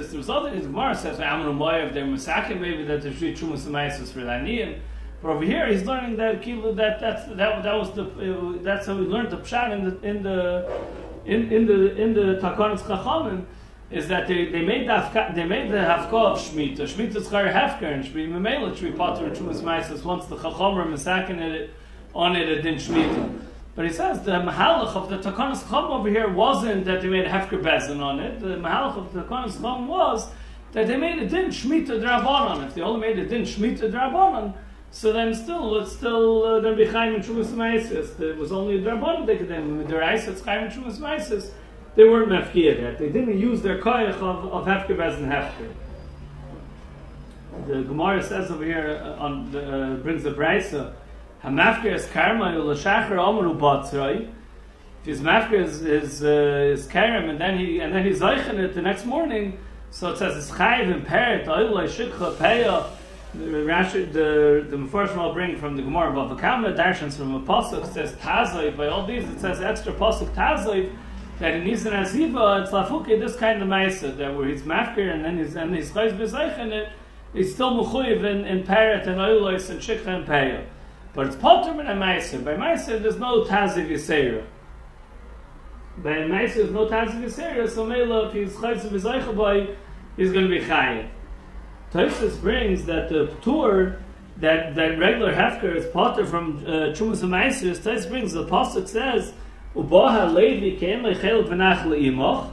There 0.08 0.16
was 0.16 0.30
other 0.30 0.52
things. 0.52 0.64
Gemara 0.64 0.94
says 0.94 1.18
Amon 1.18 1.58
Moav 1.58 1.92
they're 1.92 2.04
masakin 2.04 2.60
maybe 2.60 2.84
that 2.84 3.02
they 3.02 3.12
should 3.12 3.36
trumas 3.36 3.66
maisis 3.66 4.12
for 4.12 4.20
Laniyim. 4.20 4.78
But 5.20 5.30
over 5.30 5.44
here 5.44 5.66
he's 5.66 5.84
learning 5.84 6.16
that 6.16 6.40
that 6.44 7.00
that's 7.00 7.26
that 7.26 7.62
that 7.64 7.74
was 7.74 7.90
the 7.90 8.04
uh, 8.04 8.62
that's 8.62 8.86
how 8.86 8.94
we 8.94 9.02
learned 9.02 9.30
the 9.30 9.38
pshat 9.38 9.72
in 9.72 9.84
the 9.84 10.08
in 10.08 10.22
the 10.22 10.80
in, 11.26 11.52
in 11.52 11.66
the 11.66 11.96
in 11.96 12.14
the 12.14 12.38
Takonis 12.40 12.82
Chachamim 12.82 13.46
is 13.90 14.06
that 14.06 14.28
they, 14.28 14.44
they 14.44 14.62
made 14.62 14.88
the 14.88 15.32
they 15.34 15.44
made 15.44 15.68
the 15.72 15.78
hafka 15.78 16.12
of 16.12 16.38
shmita. 16.38 16.82
Shmita 16.82 17.16
is 17.16 17.26
chayr 17.26 17.52
hefker 17.52 17.92
and 17.92 18.04
shmita 18.04 18.30
memela 18.30 18.80
be 18.80 18.92
potter 18.92 19.24
and 19.24 19.36
trumas 19.36 19.60
maisis 19.60 20.04
once 20.04 20.26
the 20.26 20.36
chacham 20.36 20.78
are 20.78 20.86
masakin 20.86 21.40
it 21.40 21.74
on 22.14 22.36
it 22.36 22.48
it 22.48 22.62
didn't 22.62 22.78
shmita. 22.78 23.49
But 23.80 23.86
he 23.86 23.94
says 23.94 24.20
the 24.20 24.32
mahalach 24.32 24.94
of 24.94 25.08
the 25.08 25.16
Takanas 25.16 25.66
Chum 25.70 25.86
over 25.86 26.10
here 26.10 26.28
wasn't 26.28 26.84
that 26.84 27.00
they 27.00 27.08
made 27.08 27.24
hefker 27.24 27.62
bezin 27.62 28.02
on 28.02 28.20
it. 28.20 28.38
The 28.38 28.56
mahalach 28.56 28.98
of 28.98 29.14
the 29.14 29.22
Takanas 29.22 29.58
Chum 29.58 29.88
was 29.88 30.28
that 30.72 30.86
they 30.86 30.98
made 30.98 31.18
a 31.18 31.26
din 31.26 31.46
shmita 31.46 31.98
drabanan. 31.98 32.66
If 32.66 32.74
they 32.74 32.82
only 32.82 33.00
made 33.00 33.18
a 33.18 33.24
din 33.24 33.40
shmita 33.40 33.90
drabanan, 33.90 34.52
so 34.90 35.14
then 35.14 35.34
still 35.34 35.78
it's 35.78 35.92
still 35.92 36.44
uh, 36.44 36.60
going 36.60 36.76
to 36.76 36.84
be 36.84 36.90
chaim 36.90 37.14
and 37.14 37.24
trumas 37.24 37.54
meisis. 37.54 38.20
It 38.20 38.36
was 38.36 38.52
only 38.52 38.76
a 38.76 38.82
drabanan 38.82 39.24
they 39.24 39.38
could 39.38 39.48
then 39.48 39.78
with 39.78 39.88
their 39.88 40.04
ice 40.04 40.28
it's 40.28 40.42
chaim 40.42 40.64
and 40.64 40.70
trumas 40.70 40.98
meisis. 40.98 41.50
they 41.94 42.04
weren't 42.04 42.28
mafkia 42.28 42.78
yet. 42.78 42.98
They 42.98 43.08
didn't 43.08 43.38
use 43.38 43.62
their 43.62 43.80
koyach 43.80 44.16
of, 44.16 44.44
of 44.52 44.66
hefker 44.66 44.94
Bezin 44.94 45.26
hefker. 45.26 45.72
The 47.66 47.82
Gemara 47.84 48.22
says 48.22 48.50
over 48.50 48.62
here 48.62 49.00
uh, 49.02 49.24
on 49.24 49.50
the, 49.50 49.62
uh, 49.62 49.94
brings 49.96 50.24
the 50.24 50.32
brisa, 50.32 50.92
hamafker 51.42 51.94
is 51.94 52.07
karma 52.07 52.59
l'shachar 52.59 53.18
amru 53.18 53.55
batzroi. 53.55 54.31
If 55.00 55.07
his 55.07 55.20
mafker 55.20 55.64
is 55.64 55.83
is, 55.83 56.22
uh, 56.22 56.72
is 56.72 56.87
karam 56.87 57.31
and 57.31 57.40
then 57.40 57.59
he 57.59 57.81
and 57.81 57.94
then 57.94 58.05
he's 58.05 58.20
zeichen 58.20 58.59
it 58.59 58.74
the 58.74 58.83
next 58.83 59.07
morning, 59.07 59.59
so 59.90 60.11
it 60.11 60.18
says 60.18 60.37
it's 60.37 60.50
chayiv 60.57 60.92
and 60.92 61.07
peret 61.07 61.46
oilay 61.46 61.88
shikha 61.88 62.37
peya. 62.37 62.87
The 63.33 63.44
Rashi, 63.44 64.12
the 64.12 64.66
the 64.68 64.87
first 64.88 65.14
one 65.16 65.24
I'll 65.24 65.33
bring 65.33 65.57
from 65.57 65.76
the 65.76 65.83
Gemara 65.83 66.29
the 66.29 66.35
Kama 66.35 66.72
Darshans 66.72 67.16
from 67.16 67.35
a 67.37 67.40
pasuk 67.40 67.87
says 67.92 68.12
Tazoiv. 68.14 68.76
By 68.76 68.88
all 68.88 69.07
these, 69.07 69.22
it 69.22 69.38
says 69.38 69.61
extra 69.61 69.92
pasuk 69.92 70.35
Tazoiv 70.35 70.90
that 71.40 71.55
in 71.55 71.64
Nisan 71.64 71.92
Aziva 71.92 72.62
it's 72.62 72.70
lafuki 72.70 73.18
this 73.18 73.35
kind 73.37 73.62
of 73.62 73.68
ma'isa 73.68 74.16
that 74.18 74.37
where 74.37 74.46
he's 74.46 74.62
mafker 74.62 75.12
and 75.12 75.24
then 75.24 75.38
he's 75.38 75.57
and 75.57 75.74
he's 75.74 75.90
chayz 75.90 76.12
b'zeichen 76.12 76.70
it 76.70 76.90
he's 77.33 77.55
still 77.55 77.83
mechuyev 77.83 78.24
in, 78.24 78.44
in 78.44 78.62
parrot 78.62 79.07
and 79.07 79.18
oilos 79.18 79.70
and 79.70 79.81
shikha 79.81 80.07
and 80.07 80.26
peya. 80.26 80.64
But 81.12 81.27
it's 81.27 81.37
potter 81.37 81.81
in 81.81 81.87
a 81.87 81.94
ma'isa. 81.94 82.44
By 82.44 82.55
ma'isa 82.55 83.03
there's 83.03 83.18
no 83.18 83.44
taziv 83.44 83.88
yisera. 83.88 84.44
By 85.99 86.11
ma'isa 86.11 86.55
there's 86.55 86.70
no 86.70 86.87
taziv 86.87 87.23
yisera. 87.23 87.68
So 87.68 87.85
mela 87.85 88.29
if 88.29 88.35
he's 88.35 88.55
chayz 88.55 88.88
b'zeichen 88.88 89.35
boy 89.35 89.77
he's 90.16 90.33
going 90.33 90.49
to 90.49 90.51
be 90.51 90.64
chayiv. 90.64 91.09
Tosis 91.92 92.40
brings 92.40 92.85
that 92.85 93.09
the 93.09 93.35
tour 93.42 93.96
that 94.37 94.77
that 94.77 94.99
regular 94.99 95.35
hefker 95.35 95.75
is 95.75 95.87
potter 95.87 96.25
from 96.25 96.59
uh, 96.59 96.92
Chumas 96.94 97.23
and 97.23 97.33
Ma'aser. 97.33 97.77
Tosis 97.77 98.09
brings 98.09 98.33
the 98.33 98.46
pasuk 98.46 98.88
says 98.88 99.33
Ubaha 99.75 100.33
Levi 100.33 100.79
came 100.79 101.03
lechel 101.03 101.44
v'nach 101.49 101.83
le'imoch. 101.83 102.53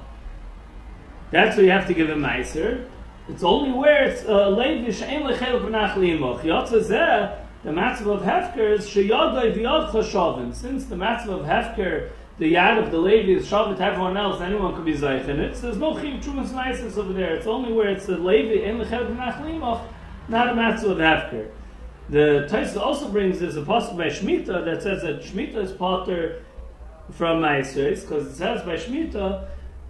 That's 1.29 1.55
what 1.55 1.65
you 1.65 1.71
have 1.71 1.87
to 1.87 1.93
give 1.93 2.09
a 2.09 2.15
meiser. 2.15 2.87
It's 3.29 3.43
only 3.43 3.71
where 3.71 4.05
it's 4.05 4.25
uh, 4.25 4.49
Levi 4.49 4.91
she'en 4.91 5.21
lechel 5.21 5.61
v'nach 5.61 5.93
le'imoch. 5.93 6.41
Yotza 6.41 6.81
zeh, 6.81 7.46
the 7.67 7.73
matzav 7.73 8.07
of 8.07 8.21
Hefker 8.21 8.77
is 8.77 8.87
sheyadai 8.87 9.53
v'yad 9.53 9.91
chashavim. 9.91 10.55
Since 10.55 10.85
the 10.85 10.95
matzav 10.95 11.41
of 11.41 11.45
Hefker, 11.45 12.11
the 12.37 12.53
yad 12.53 12.81
of 12.81 12.91
the 12.91 12.97
Levi 12.97 13.33
is 13.33 13.45
shavit 13.45 13.81
everyone 13.81 14.15
else, 14.15 14.39
anyone 14.39 14.73
could 14.73 14.85
be 14.85 14.93
zeich 14.93 15.27
in 15.27 15.41
it. 15.41 15.53
So 15.57 15.63
there's 15.63 15.75
no 15.75 15.99
chiv 15.99 16.23
trumas 16.23 16.53
meises 16.53 16.97
over 16.97 17.11
there. 17.11 17.35
It's 17.35 17.45
only 17.45 17.73
where 17.73 17.89
it's 17.89 18.05
the 18.05 18.13
en 18.13 18.79
lechel 18.79 19.13
v'nach 19.13 19.41
le'imoch, 19.41 19.81
not 20.29 20.47
a 20.47 20.51
matzav 20.53 20.91
of 20.91 20.97
Hefker. 20.99 21.49
The 22.07 22.47
Taisa 22.49 22.77
also 22.77 23.09
brings 23.09 23.41
this 23.41 23.57
apostle 23.57 23.97
by 23.97 24.07
Shemitah 24.07 24.63
that 24.63 24.81
says 24.81 25.01
that 25.01 25.23
Shemitah 25.23 25.57
is 25.57 25.73
potter 25.73 26.45
from 27.11 27.41
Meiseris, 27.41 28.03
because 28.03 28.27
it 28.27 28.35
says 28.35 28.63
by 28.63 28.75
Shemitah, 28.75 29.45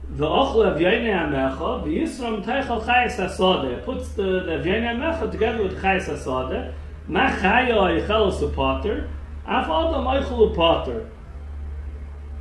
the 0.10 0.26
ochel 0.26 0.66
of 0.66 0.82
Yainei 0.82 1.14
Amecha, 1.14 1.84
the 1.84 1.96
Yisram 1.96 2.44
Teichel 2.44 2.84
Chayes 2.84 3.18
HaSodeh, 3.18 3.86
puts 3.86 4.10
the, 4.14 4.24
the 4.24 4.64
Yainei 4.68 4.96
Amecha 4.96 5.30
together 5.30 5.62
with 5.62 5.80
Chayes 5.80 6.06
HaSodeh, 6.06 6.74
Ma 7.08 7.30
Chaya 7.30 7.72
Oichel 7.72 8.34
is 8.34 8.42
a 8.42 8.50
potter, 8.50 9.10
Af 9.46 9.66
Adam 9.66 10.06
Oichel 10.06 10.54
potter. 10.54 11.10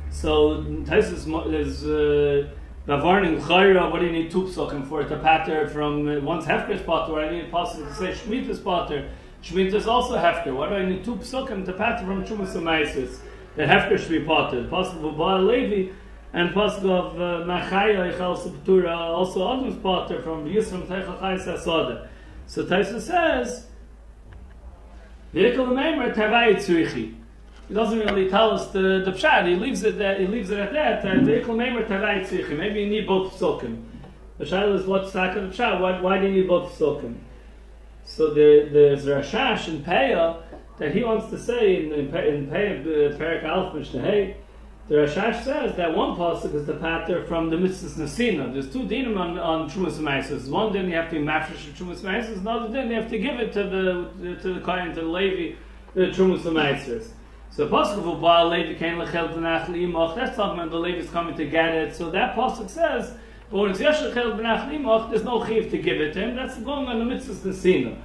So, 0.09 0.61
Taisus 0.83 1.53
is, 1.53 1.85
uh, 1.85 2.49
Bavarning 2.85 3.39
Chayra, 3.41 3.89
what 3.89 3.99
do 3.99 4.07
you 4.07 4.11
need 4.11 4.29
two 4.29 4.43
psukim 4.43 4.87
for? 4.87 5.03
To 5.03 5.17
patter 5.19 5.69
from 5.69 6.07
uh, 6.07 6.19
one's 6.19 6.45
Hefker's 6.45 6.81
potter, 6.81 7.17
I 7.19 7.29
need 7.29 7.51
possible 7.51 7.85
to 7.85 7.93
say 7.93 8.11
Shemitah's 8.11 8.59
potter? 8.59 9.09
Shemitah 9.41 9.75
is 9.75 9.87
also 9.87 10.17
Hefker. 10.17 10.53
What 10.53 10.69
do 10.69 10.75
I 10.75 10.85
need 10.85 11.03
two 11.03 11.15
psukim 11.15 11.65
to 11.65 11.73
patter 11.73 12.05
from 12.05 12.25
Chumas 12.25 12.53
Amaisis? 12.53 13.19
The 13.55 13.63
Hefker 13.63 13.97
should 13.97 14.09
be 14.09 14.19
potted. 14.21 14.69
Possible 14.69 15.09
of 15.09 15.17
Baal 15.17 15.43
Levi 15.43 15.93
and 16.33 16.53
possible 16.53 16.91
of 16.91 17.15
uh, 17.15 17.45
Machaya 17.45 18.13
Echal 18.13 18.37
Septura, 18.37 18.95
also 18.95 19.53
Adam's 19.53 19.81
potter 19.81 20.21
from 20.21 20.45
Yisram 20.45 20.85
Teichel 20.87 21.19
Chayes 21.19 21.45
HaSodeh. 21.45 22.07
So 22.47 22.65
Taisa 22.65 22.99
says, 22.99 23.67
He 27.67 27.73
doesn't 27.73 27.99
really 27.99 28.29
tell 28.29 28.51
us 28.51 28.67
the, 28.67 29.03
the 29.05 29.11
pshat. 29.11 29.47
He 29.47 29.55
leaves 29.55 29.83
it 29.83 29.97
that 29.97 30.19
he 30.19 30.27
leaves 30.27 30.49
it 30.49 30.59
at 30.59 30.73
that. 30.73 31.03
Tzrichi. 31.03 32.57
Maybe 32.57 32.81
you 32.81 32.87
need 32.87 33.05
both 33.05 33.33
psukim. 33.33 33.83
The 34.37 34.45
shayla 34.45 34.79
is 34.79 34.85
what's 34.85 35.11
the 35.11 35.19
pshat. 35.19 35.79
Why, 35.81 35.99
why 35.99 36.19
do 36.19 36.27
you 36.27 36.33
need 36.33 36.47
both 36.47 36.71
psukim? 36.77 37.17
So 38.05 38.33
there, 38.33 38.69
there's 38.69 39.05
Rashash 39.05 39.67
and 39.67 39.85
Peah 39.85 40.41
that 40.79 40.95
he 40.95 41.03
wants 41.03 41.29
to 41.29 41.37
say 41.37 41.83
in 41.83 41.89
the 41.89 42.27
in, 42.27 42.53
in 42.55 43.11
uh, 43.13 43.17
Perak 43.17 43.43
Alf 43.43 43.75
Mishnah 43.75 44.33
the 44.87 44.95
Rashash 44.95 45.43
says 45.43 45.75
that 45.75 45.95
one 45.95 46.15
pasuk 46.15 46.53
is 46.53 46.65
the 46.65 46.73
pater 46.73 47.25
from 47.25 47.49
the 47.49 47.57
Mitzvahs 47.57 47.97
Nasina. 47.97 48.53
There's 48.53 48.71
two 48.71 48.83
dinim 48.83 49.19
on, 49.19 49.37
on 49.37 49.69
Trumas 49.69 49.97
Maisis. 49.97 50.49
One 50.49 50.71
din 50.71 50.87
you 50.89 50.95
have 50.95 51.09
to 51.09 51.17
mafresh 51.17 51.73
Trumas 51.73 51.99
Maisis, 51.99 52.37
another 52.37 52.71
din 52.71 52.89
you 52.89 52.95
have 52.95 53.09
to 53.09 53.19
give 53.19 53.39
it 53.39 53.51
to 53.53 53.63
the 53.63 54.35
to 54.41 54.53
the 54.53 54.59
Kohen, 54.61 54.95
to 54.95 55.01
the 55.01 55.07
Levi, 55.07 55.57
the 55.93 56.07
Trumas 56.07 56.43
Maisis. 56.43 57.09
So 57.49 57.67
pasuk 57.67 58.13
of 58.13 58.21
Baal 58.21 58.49
Levi 58.49 58.75
came 58.79 58.97
lechel 58.97 59.33
b'nach 59.33 59.65
li'imoch. 59.65 60.15
That's 60.15 60.37
talking 60.37 60.59
about 60.59 60.71
the 60.71 60.79
Levi 60.79 60.99
is 60.99 61.09
coming 61.09 61.35
to 61.35 61.45
get 61.45 61.75
it. 61.75 61.95
So 61.95 62.09
that 62.11 62.35
pasuk 62.35 62.69
says, 62.69 63.13
but 63.51 63.57
when 63.57 63.71
it's 63.71 63.81
yesh 63.81 63.97
lechel 63.97 64.39
b'nach 64.39 64.69
li'imoch, 64.69 65.09
there's 65.09 65.23
no 65.23 65.45
chiv 65.45 65.69
to 65.71 65.77
give 65.77 65.99
it 65.99 66.13
to 66.13 66.21
him. 66.21 66.35
That's 66.35 66.57
going 66.59 66.87
on 66.87 66.99
the 66.99 67.15
Mitzvahs 67.15 67.39
Nasina. 67.39 67.97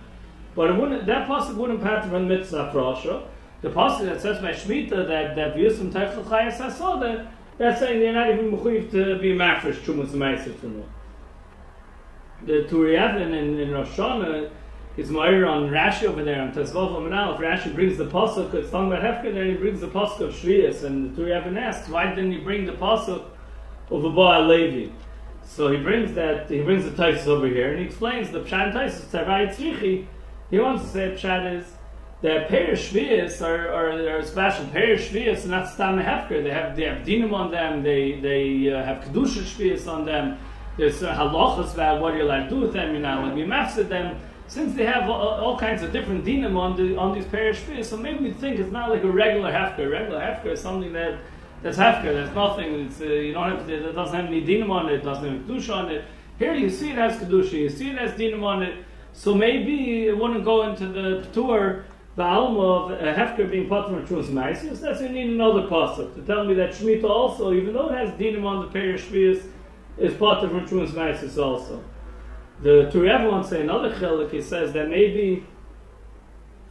But 0.54 0.70
it 0.70 0.76
wouldn't, 0.76 1.06
that 1.06 1.28
pasuk 1.28 1.56
wouldn't 1.56 1.82
pattern 1.82 2.10
from 2.10 2.28
mitzvah 2.28 2.70
frasha. 2.74 3.26
The 3.62 3.70
pasuk 3.70 4.06
that 4.06 4.20
says 4.20 4.40
by 4.40 4.52
Shemitah 4.52 5.06
that 5.06 5.36
that 5.36 5.54
Yisum 5.54 5.92
Teichel 5.92 6.24
Chayas 6.24 6.58
Hasoda, 6.58 7.28
that's 7.58 7.78
saying 7.78 8.00
they're 8.00 8.12
not 8.12 8.30
even 8.30 8.50
mechuyev 8.50 8.90
to 8.90 9.18
be 9.20 9.34
mafresh 9.34 9.76
Chumas 9.84 10.60
to 10.60 10.68
know. 10.68 10.84
The 12.44 12.66
Turiyavin 12.68 13.32
in, 13.32 13.60
in 13.60 13.70
Rosh 13.70 13.90
Hashanah 13.90 14.50
is 14.96 15.10
Meir 15.10 15.46
on 15.46 15.70
Rashi 15.70 16.04
over 16.04 16.24
there 16.24 16.42
on 16.42 16.52
Tezvav 16.52 16.90
Amanal. 16.90 17.34
If 17.34 17.40
Rashi 17.40 17.72
brings 17.72 17.98
the 17.98 18.06
pasuk, 18.06 18.52
it's 18.52 18.70
talking 18.70 18.92
about 18.92 19.02
Hefker, 19.04 19.32
then 19.32 19.46
he 19.46 19.54
brings 19.54 19.80
the 19.80 19.86
pasuk 19.86 20.20
of 20.20 20.34
Shvius, 20.34 20.82
and 20.82 21.16
the 21.16 21.22
Turiyavin 21.22 21.56
asks, 21.56 21.88
why 21.88 22.12
didn't 22.12 22.32
he 22.32 22.38
bring 22.38 22.66
the 22.66 22.72
pasuk 22.72 23.24
of 23.90 24.04
Abba 24.04 24.46
Levi? 24.48 24.92
So 25.44 25.70
he 25.70 25.78
brings 25.78 26.14
that, 26.14 26.50
he 26.50 26.62
brings 26.62 26.84
the 26.84 26.90
Taisus 26.90 27.28
over 27.28 27.46
here, 27.46 27.70
and 27.70 27.78
he 27.78 27.84
explains 27.84 28.32
the 28.32 28.40
Pshan 28.40 28.72
Taisus, 28.72 29.04
Tavai 29.06 29.54
Tzrichi, 29.54 30.06
he 30.50 30.58
wants 30.58 30.82
to 30.82 30.88
say 30.88 31.10
Pshat 31.12 31.60
is 31.60 31.72
pair 32.22 32.74
shvius 32.74 33.42
are, 33.42 33.68
are, 33.68 34.18
are 34.18 34.22
special 34.22 34.64
shvius, 34.66 35.44
not 35.44 35.68
stam 35.68 35.98
hefker. 35.98 36.42
They 36.42 36.50
have 36.50 36.76
they 36.76 36.84
have 36.84 37.04
dinam 37.04 37.32
on 37.32 37.50
them. 37.50 37.82
They 37.82 38.20
they 38.20 38.72
uh, 38.72 38.84
have 38.84 39.02
kedusha 39.02 39.42
shvius 39.42 39.88
on 39.88 40.04
them. 40.04 40.38
There's 40.76 41.02
uh, 41.02 41.14
halachas 41.14 41.74
about 41.74 42.00
what 42.00 42.14
you're 42.14 42.22
allowed 42.22 42.44
to 42.44 42.50
do 42.50 42.60
with 42.60 42.72
them. 42.72 42.92
You're 42.92 43.00
not 43.00 43.18
allowed 43.18 43.30
to 43.30 43.34
be 43.34 43.42
mafsid 43.42 43.88
them. 43.88 44.20
Since 44.46 44.74
they 44.74 44.84
have 44.84 45.08
all, 45.10 45.20
all, 45.20 45.58
kinds 45.58 45.82
of 45.82 45.92
different 45.92 46.24
dinam 46.24 46.56
on 46.56 46.76
the 46.76 46.96
on 46.96 47.12
these 47.12 47.24
shvius, 47.24 47.86
so 47.86 47.96
maybe 47.96 48.24
we 48.24 48.32
think 48.32 48.60
it's 48.60 48.70
not 48.70 48.90
like 48.90 49.02
a 49.02 49.10
regular 49.10 49.50
hefker. 49.50 49.90
Regular 49.90 50.20
hefker 50.20 50.52
is 50.52 50.60
something 50.60 50.92
that 50.92 51.18
that's 51.62 51.76
hefker. 51.76 52.04
There's 52.04 52.34
nothing. 52.36 52.86
It's 52.86 53.00
uh, 53.00 53.04
you 53.04 53.32
don't 53.32 53.50
have 53.50 53.66
to, 53.66 53.88
it 53.88 53.92
doesn't 53.94 54.14
have 54.14 54.26
any 54.26 54.42
dinam 54.42 54.70
on 54.70 54.88
it. 54.88 54.94
It 54.94 55.04
doesn't 55.04 55.24
have 55.24 55.42
kedusha 55.42 55.74
on 55.74 55.90
it. 55.90 56.04
Here 56.38 56.54
you 56.54 56.70
see 56.70 56.90
it 56.90 56.98
has 56.98 57.16
kedusha. 57.20 57.52
You 57.52 57.68
see 57.68 57.90
it 57.90 57.98
has 57.98 58.12
dinam 58.12 58.44
on 58.44 58.62
it. 58.62 58.84
So 59.12 59.34
maybe 59.34 60.06
it 60.06 60.16
wouldn't 60.16 60.44
go 60.44 60.62
into 60.70 60.86
the 60.86 61.26
tour 61.32 61.84
the 62.16 62.22
alma 62.22 62.60
of 62.60 62.90
a 62.92 63.14
hefker 63.14 63.50
being 63.50 63.68
part 63.68 63.90
of 63.90 64.08
Trumas 64.08 64.26
Maisis. 64.26 64.80
That's 64.80 65.00
you 65.00 65.08
need 65.08 65.30
another 65.30 65.62
pasuk 65.62 66.14
to 66.14 66.22
tell 66.22 66.44
me 66.44 66.54
that 66.54 66.70
Shemitah 66.70 67.04
also, 67.04 67.52
even 67.52 67.72
though 67.72 67.88
it 67.88 67.94
has 67.94 68.10
dinim 68.18 68.44
on 68.44 68.60
the 68.60 68.70
Perish 68.70 69.06
Shvius, 69.06 69.44
is 69.98 70.14
part 70.14 70.44
of 70.44 70.50
Trumas 70.50 70.90
Maisis 70.90 71.42
also. 71.42 71.82
The 72.60 72.90
Turiev 72.92 73.30
wants 73.30 73.48
to 73.48 73.56
say 73.56 73.62
another 73.62 73.90
chelik. 73.94 74.30
He 74.30 74.42
says 74.42 74.72
that 74.74 74.88
maybe 74.88 75.46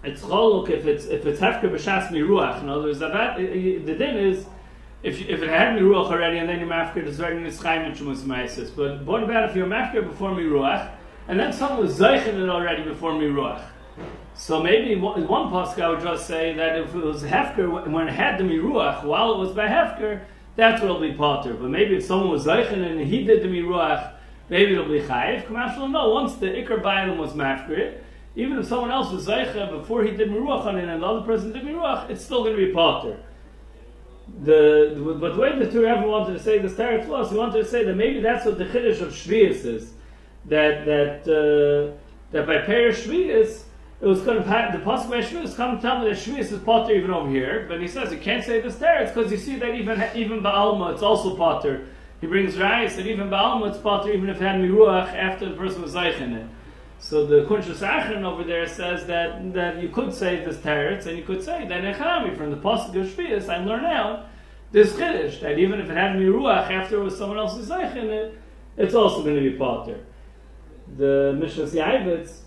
it's 0.03 0.21
choluk 0.21 0.69
if 0.69 0.85
it's 0.85 1.05
if 1.05 1.25
it's 1.25 1.39
hefker 1.39 1.71
b'shas 1.71 2.09
miruach. 2.09 2.61
In 2.61 2.69
other 2.69 2.83
words, 2.83 2.99
the 2.99 3.95
din 3.97 4.17
is. 4.17 4.45
If, 5.03 5.19
if 5.19 5.41
it 5.41 5.49
had 5.49 5.75
miruach 5.75 6.11
already 6.11 6.37
and 6.37 6.47
then 6.47 6.59
you're 6.59 6.69
mafker, 6.69 6.97
it's 6.97 7.17
very 7.17 7.35
nischayim 7.35 7.87
in 7.87 7.93
Trumas 7.93 8.19
Maisis. 8.19 8.69
But 8.75 9.03
what 9.03 9.23
about 9.23 9.49
if 9.49 9.55
you're 9.55 9.65
mafker 9.65 10.07
before 10.07 10.29
miruach? 10.29 10.91
and 11.27 11.39
then 11.39 11.53
someone 11.53 11.79
was 11.79 11.97
zeichen 11.97 12.43
it 12.43 12.49
already 12.49 12.83
before 12.83 13.13
miruach. 13.13 13.63
So 14.41 14.59
maybe 14.59 14.93
in 14.93 15.01
one, 15.01 15.27
one 15.27 15.53
I 15.53 15.89
would 15.89 16.01
just 16.01 16.25
say 16.25 16.53
that 16.55 16.79
if 16.79 16.95
it 16.95 17.03
was 17.03 17.21
hefker 17.21 17.87
when 17.87 18.07
it 18.07 18.13
had 18.13 18.39
the 18.39 18.43
miruach 18.43 19.03
while 19.03 19.33
it 19.33 19.37
was 19.37 19.51
by 19.51 19.67
hefker, 19.67 20.21
that's 20.55 20.81
what 20.81 20.93
will 20.93 20.99
be 20.99 21.13
potter. 21.13 21.53
But 21.53 21.69
maybe 21.69 21.97
if 21.97 22.05
someone 22.05 22.31
was 22.31 22.47
zeichen 22.47 22.83
and 22.83 22.99
he 22.99 23.23
did 23.23 23.43
the 23.43 23.47
miruach, 23.47 24.13
maybe 24.49 24.73
it'll 24.73 24.87
be 24.87 24.99
chayiv. 24.99 25.45
Kamashal 25.45 25.91
no. 25.91 26.09
Once 26.09 26.33
the 26.37 26.47
ikar 26.47 26.81
bailam 26.81 27.17
was 27.17 27.33
mafker, 27.33 27.99
even 28.35 28.57
if 28.57 28.65
someone 28.65 28.89
else 28.89 29.11
was 29.11 29.27
zeichen 29.27 29.79
before 29.79 30.03
he 30.03 30.09
did 30.09 30.31
miruach 30.31 30.65
on 30.65 30.75
it 30.75 30.89
and 30.89 31.03
the 31.03 31.05
other 31.05 31.23
person 31.23 31.53
did 31.53 31.61
miruach, 31.61 32.09
it's 32.09 32.25
still 32.25 32.43
going 32.43 32.57
to 32.57 32.65
be 32.65 32.73
potter. 32.73 33.19
The, 34.43 34.95
the, 34.95 35.17
but 35.19 35.35
the 35.35 35.39
way 35.39 35.59
the 35.59 35.71
Torah 35.71 35.99
ever 35.99 36.07
wanted 36.07 36.33
to 36.33 36.39
say 36.39 36.57
this 36.57 36.73
teretz 36.73 37.05
was, 37.05 37.29
he 37.29 37.37
wanted 37.37 37.63
to 37.63 37.69
say 37.69 37.83
that 37.83 37.95
maybe 37.95 38.21
that's 38.21 38.47
what 38.47 38.57
the 38.57 38.65
chiddush 38.65 39.01
of 39.01 39.09
Shvius 39.09 39.65
is 39.65 39.93
that 40.45 40.83
that 40.85 41.27
uh, 41.27 41.95
that 42.31 42.47
by 42.47 42.65
Perish 42.65 43.05
Shvius, 43.05 43.65
it 44.01 44.07
was 44.07 44.21
going 44.21 44.41
to 44.41 44.69
the 44.73 44.83
possible 44.83 45.15
Shvius 45.17 45.55
come 45.55 45.75
to 45.75 45.81
tell 45.81 45.99
me 45.99 46.09
that 46.09 46.17
Shvius 46.17 46.51
is 46.51 46.59
potter 46.59 46.93
even 46.93 47.11
over 47.11 47.29
here, 47.29 47.65
but 47.69 47.79
he 47.79 47.87
says 47.87 48.11
you 48.11 48.17
can't 48.17 48.43
say 48.43 48.59
this 48.59 48.75
there. 48.77 49.03
It's 49.03 49.11
because 49.11 49.31
you 49.31 49.37
see 49.37 49.57
that 49.57 49.75
even 49.75 50.03
even 50.15 50.41
Baalma 50.41 50.93
it's 50.93 51.03
also 51.03 51.35
potter 51.35 51.87
He 52.19 52.25
brings 52.25 52.55
Rayas 52.55 52.95
that 52.95 53.05
even 53.05 53.29
Baalma 53.29 53.69
it's 53.69 53.77
potter 53.77 54.11
even 54.11 54.29
if 54.29 54.37
it 54.37 54.41
had 54.41 54.59
Miruach 54.59 55.13
after 55.13 55.47
the 55.47 55.55
person 55.55 55.83
was 55.83 55.93
Zeich 55.93 56.19
in 56.19 56.33
it. 56.33 56.47
So 56.97 57.27
the 57.27 57.45
Kunshas 57.45 57.87
Achron 57.87 58.23
over 58.23 58.43
there 58.43 58.67
says 58.67 59.05
that 59.05 59.53
that 59.53 59.81
you 59.81 59.89
could 59.89 60.13
say 60.13 60.43
this 60.43 60.57
teretz, 60.57 61.05
and 61.05 61.15
you 61.15 61.23
could 61.23 61.43
say 61.43 61.67
that 61.67 61.83
Echami 61.83 62.35
from 62.35 62.49
the 62.49 62.57
Pasuk 62.57 62.95
of 62.99 63.07
Shvius, 63.07 63.49
I 63.49 63.63
learn 63.63 63.85
out 63.85 64.29
this 64.71 64.93
Chiddush, 64.93 65.41
that 65.41 65.59
even 65.59 65.79
if 65.79 65.89
it 65.89 65.97
had 65.97 66.15
Miruach 66.15 66.71
after 66.71 67.01
it 67.01 67.03
was 67.03 67.15
someone 67.15 67.37
else's 67.37 67.69
Zeich 67.69 67.95
in 67.95 68.09
it, 68.09 68.39
it's 68.77 68.95
also 68.95 69.21
going 69.21 69.35
to 69.35 69.41
be 69.41 69.57
potter. 69.57 69.99
The 70.97 71.37
Mishnah 71.39 71.65
Yaivitz 71.65 72.37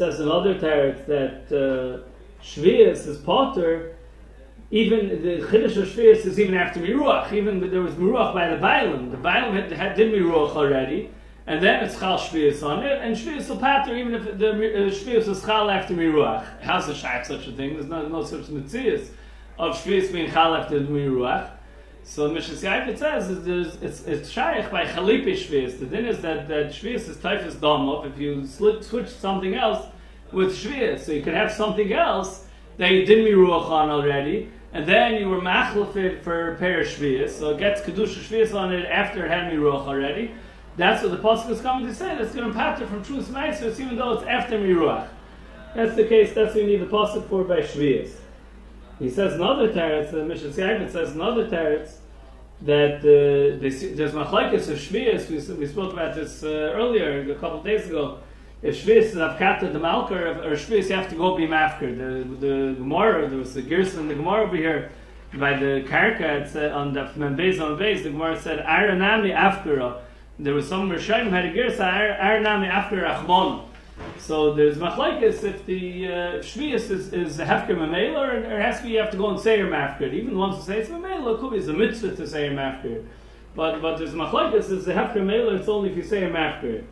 says 0.00 0.18
in 0.18 0.30
other 0.30 0.54
teretz 0.54 1.04
that 1.04 1.42
uh, 1.52 2.08
Shvius 2.42 3.06
is 3.06 3.18
potter, 3.18 3.96
even 4.70 5.08
the 5.10 5.46
Chiddush 5.46 5.76
of 5.76 5.88
Shvius 5.88 6.24
is 6.24 6.40
even 6.40 6.54
after 6.54 6.80
Miruach, 6.80 7.30
even 7.34 7.70
there 7.70 7.82
was 7.82 7.92
Miruach 7.96 8.32
by 8.32 8.48
the 8.48 8.56
Bailam. 8.56 9.10
The 9.10 9.18
Bailam 9.18 9.52
had, 9.52 9.70
had 9.70 9.96
did 9.96 10.10
Miruach 10.14 10.56
already, 10.56 11.10
and 11.46 11.62
then 11.62 11.84
it's 11.84 11.98
Chal 11.98 12.16
Shvius 12.16 12.62
on 12.62 12.82
it, 12.82 12.98
and 13.02 13.14
Shvius 13.14 13.50
will 13.50 13.58
patter 13.58 13.94
even 13.94 14.14
if 14.14 14.38
the 14.38 14.48
uh, 14.52 14.90
Shvius 14.90 15.28
is 15.28 15.44
Chal 15.44 15.68
after 15.68 15.92
Miruach. 15.92 16.46
How's 16.62 16.88
a 16.88 16.94
Shaykh 16.94 17.26
such 17.26 17.46
a 17.46 17.52
thing? 17.52 17.74
There's 17.74 17.84
no, 17.84 18.08
no 18.08 18.24
such 18.24 18.46
Mitzias 18.46 19.08
of 19.58 19.76
Shvius 19.76 20.10
being 20.10 20.30
Chal 20.30 20.54
after 20.54 20.80
Miruach. 20.80 21.50
So 22.10 22.26
the 22.26 22.34
Mishnah 22.34 22.56
Yaivit 22.56 22.98
says 22.98 23.30
is 23.30 23.44
there's, 23.44 23.76
it's 23.76 24.00
it's 24.00 24.28
shaykh 24.28 24.68
by 24.72 24.84
chalipe 24.84 25.26
shvius. 25.26 25.78
The 25.78 25.86
thing 25.86 26.06
is 26.06 26.20
that 26.22 26.48
that 26.48 26.72
shvius 26.72 27.08
is 27.08 27.16
typhus 27.18 27.54
domov. 27.54 28.04
If 28.04 28.18
you 28.18 28.44
slip, 28.48 28.82
switch 28.82 29.06
something 29.06 29.54
else 29.54 29.86
with 30.32 30.50
shvius, 30.50 31.06
so 31.06 31.12
you 31.12 31.22
can 31.22 31.34
have 31.34 31.52
something 31.52 31.92
else 31.92 32.46
that 32.78 32.90
you 32.90 33.06
didn't 33.06 33.26
miruach 33.26 33.70
on 33.70 33.90
already, 33.90 34.50
and 34.72 34.84
then 34.88 35.20
you 35.20 35.28
were 35.28 35.40
machlefit 35.40 36.24
for 36.24 36.56
pair 36.56 36.82
shvius, 36.82 37.30
so 37.30 37.50
it 37.50 37.58
gets 37.58 37.80
kedusha 37.82 38.18
shvius 38.18 38.52
on 38.56 38.74
it 38.74 38.86
after 38.86 39.24
it 39.24 39.30
had 39.30 39.52
miruach 39.52 39.86
already. 39.86 40.34
That's 40.76 41.04
what 41.04 41.12
the 41.12 41.18
pasuk 41.18 41.50
is 41.50 41.60
coming 41.60 41.86
to 41.86 41.94
say. 41.94 42.16
That's 42.18 42.34
going 42.34 42.48
to 42.48 42.52
pattern 42.52 42.88
from 42.88 43.04
truth 43.04 43.28
meisus, 43.28 43.78
even 43.78 43.96
though 43.96 44.14
it's 44.14 44.26
after 44.26 44.58
miruach. 44.58 45.06
That's 45.76 45.94
the 45.94 46.08
case. 46.08 46.34
That's 46.34 46.56
what 46.56 46.64
you 46.64 46.70
need 46.70 46.80
the 46.80 46.86
pasuk 46.86 47.28
for 47.28 47.44
by 47.44 47.60
shvius. 47.60 48.16
He 48.98 49.08
says 49.08 49.34
another 49.34 49.72
teretz, 49.72 50.10
the 50.10 50.24
Mishnah 50.24 50.50
Yaivit 50.50 50.90
says 50.90 51.14
another 51.14 51.48
teretz, 51.48 51.99
that 52.62 52.98
uh, 52.98 53.58
there's 53.60 54.12
machlekes 54.12 54.68
of 54.68 54.78
shvius. 54.78 55.28
We, 55.28 55.54
we 55.54 55.66
spoke 55.66 55.92
about 55.92 56.14
this 56.14 56.42
uh, 56.42 56.48
earlier, 56.48 57.30
a 57.30 57.34
couple 57.36 57.62
days 57.62 57.86
ago. 57.86 58.18
If 58.62 58.84
shvius 58.84 59.04
is 59.04 59.14
avkata 59.14 59.72
the 59.72 59.78
malker, 59.78 60.44
or 60.44 60.50
shvius 60.52 60.90
you 60.90 60.96
have 60.96 61.08
to 61.08 61.16
go 61.16 61.36
be 61.36 61.46
mafker. 61.46 61.96
The 61.96 62.46
the 62.46 62.74
Gemara, 62.74 63.28
there 63.28 63.38
was 63.38 63.56
a 63.56 63.62
Gerson 63.62 64.00
in 64.00 64.08
the 64.08 64.14
Gemara 64.14 64.42
over 64.42 64.56
here 64.56 64.90
by 65.34 65.54
the 65.56 65.84
Karka. 65.88 66.42
It 66.42 66.48
said 66.48 66.72
on 66.72 66.92
the 66.92 67.06
Membez 67.16 67.60
on 67.60 67.78
base, 67.78 68.02
the 68.02 68.10
Gemara 68.10 68.38
said 68.38 68.64
Aranami 68.64 69.34
afkara. 69.34 70.02
There 70.38 70.54
was 70.54 70.68
some 70.68 70.90
Rishonim 70.90 71.30
had 71.30 71.46
a 71.46 71.52
Gersa 71.52 72.18
Aranami 72.18 72.68
after 72.68 73.02
Achmon. 73.02 73.69
So 74.20 74.54
there's 74.54 74.76
machlekes 74.76 75.42
if 75.42 75.64
the 75.66 76.06
uh, 76.06 76.10
shvius 76.40 76.90
is, 76.90 77.12
is 77.12 77.40
a 77.40 77.44
hefker 77.44 77.70
memela, 77.70 78.18
or, 78.18 78.52
or 78.52 78.60
it 78.60 78.62
has 78.62 78.78
to 78.78 78.84
be 78.84 78.90
you 78.90 78.98
have 78.98 79.10
to 79.10 79.16
go 79.16 79.30
and 79.30 79.40
say 79.40 79.58
your 79.58 79.68
mafker. 79.68 80.12
Even 80.12 80.36
ones 80.36 80.56
who 80.56 80.62
say 80.62 80.78
it's 80.78 80.90
memela, 80.90 81.34
it 81.34 81.40
could 81.40 81.50
be 81.50 81.56
it's 81.56 81.68
a 81.68 81.72
mitzvah 81.72 82.14
to 82.14 82.26
say 82.26 82.44
your 82.44 82.54
mafker. 82.54 83.04
But 83.56 83.80
but 83.80 83.96
there's 83.96 84.12
machlekes 84.12 84.70
is 84.70 84.86
a 84.86 84.94
hefker 84.94 85.16
memela. 85.16 85.58
It's 85.58 85.68
only 85.68 85.90
if 85.90 85.96
you 85.96 86.02
say 86.02 86.20
your 86.20 86.30
mafker. 86.30 86.84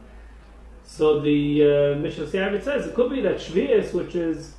So 0.85 1.21
the 1.21 1.63
uh, 1.63 1.99
Mishnah 1.99 2.25
Siyavit 2.25 2.65
says 2.65 2.87
it 2.87 2.95
could 2.95 3.11
be 3.11 3.21
that 3.21 3.37
shvius, 3.37 3.93
which 3.93 4.15
is 4.15 4.55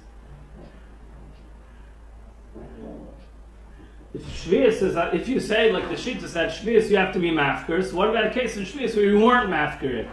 if 4.13 4.21
shvius 4.23 4.83
is 4.83 4.95
if 5.19 5.27
you 5.27 5.39
say 5.39 5.71
like 5.71 5.89
the 5.89 5.97
sheet 5.97 6.21
said 6.21 6.51
shvius, 6.51 6.89
you 6.89 6.97
have 6.97 7.13
to 7.13 7.19
be 7.19 7.31
mafker. 7.31 7.83
So 7.83 7.97
what 7.97 8.09
about 8.09 8.27
a 8.27 8.29
case 8.29 8.57
in 8.57 8.63
shvius 8.63 8.95
where 8.95 9.05
you 9.05 9.19
weren't 9.19 9.49
mafker? 9.49 10.07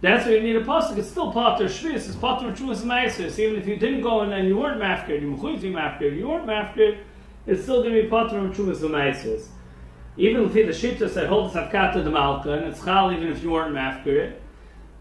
That's 0.00 0.26
why 0.26 0.32
you 0.32 0.40
need 0.40 0.56
a 0.56 0.64
pasuk. 0.64 0.96
It's 0.96 1.08
still 1.08 1.32
potter 1.32 1.64
shvis. 1.64 2.06
It's 2.06 2.14
potter 2.14 2.52
truas 2.52 2.84
meises. 2.84 3.38
Even 3.38 3.60
if 3.60 3.66
you 3.66 3.76
didn't 3.76 4.02
go 4.02 4.22
in 4.22 4.32
and 4.32 4.46
you 4.46 4.56
weren't 4.56 4.80
mafkir, 4.80 5.20
you 5.20 5.34
mechuyti 5.34 5.72
mafkir, 5.72 6.16
you 6.16 6.28
weren't 6.28 6.46
mafkir, 6.46 6.98
it's 7.46 7.62
still 7.62 7.82
going 7.82 7.94
to 7.94 8.02
be 8.02 8.08
potter 8.08 8.36
truas 8.48 8.80
meises. 8.80 9.48
Even 10.16 10.44
if 10.44 10.52
the 10.52 10.60
shita 10.60 11.10
said 11.10 11.28
hold 11.28 11.52
the 11.52 11.60
savkata 11.60 12.04
the 12.04 12.10
malka, 12.10 12.52
and 12.52 12.66
it's 12.66 12.84
chal 12.84 13.12
even 13.12 13.28
if 13.28 13.42
you 13.42 13.50
weren't 13.50 13.74
mafkir. 13.74 14.34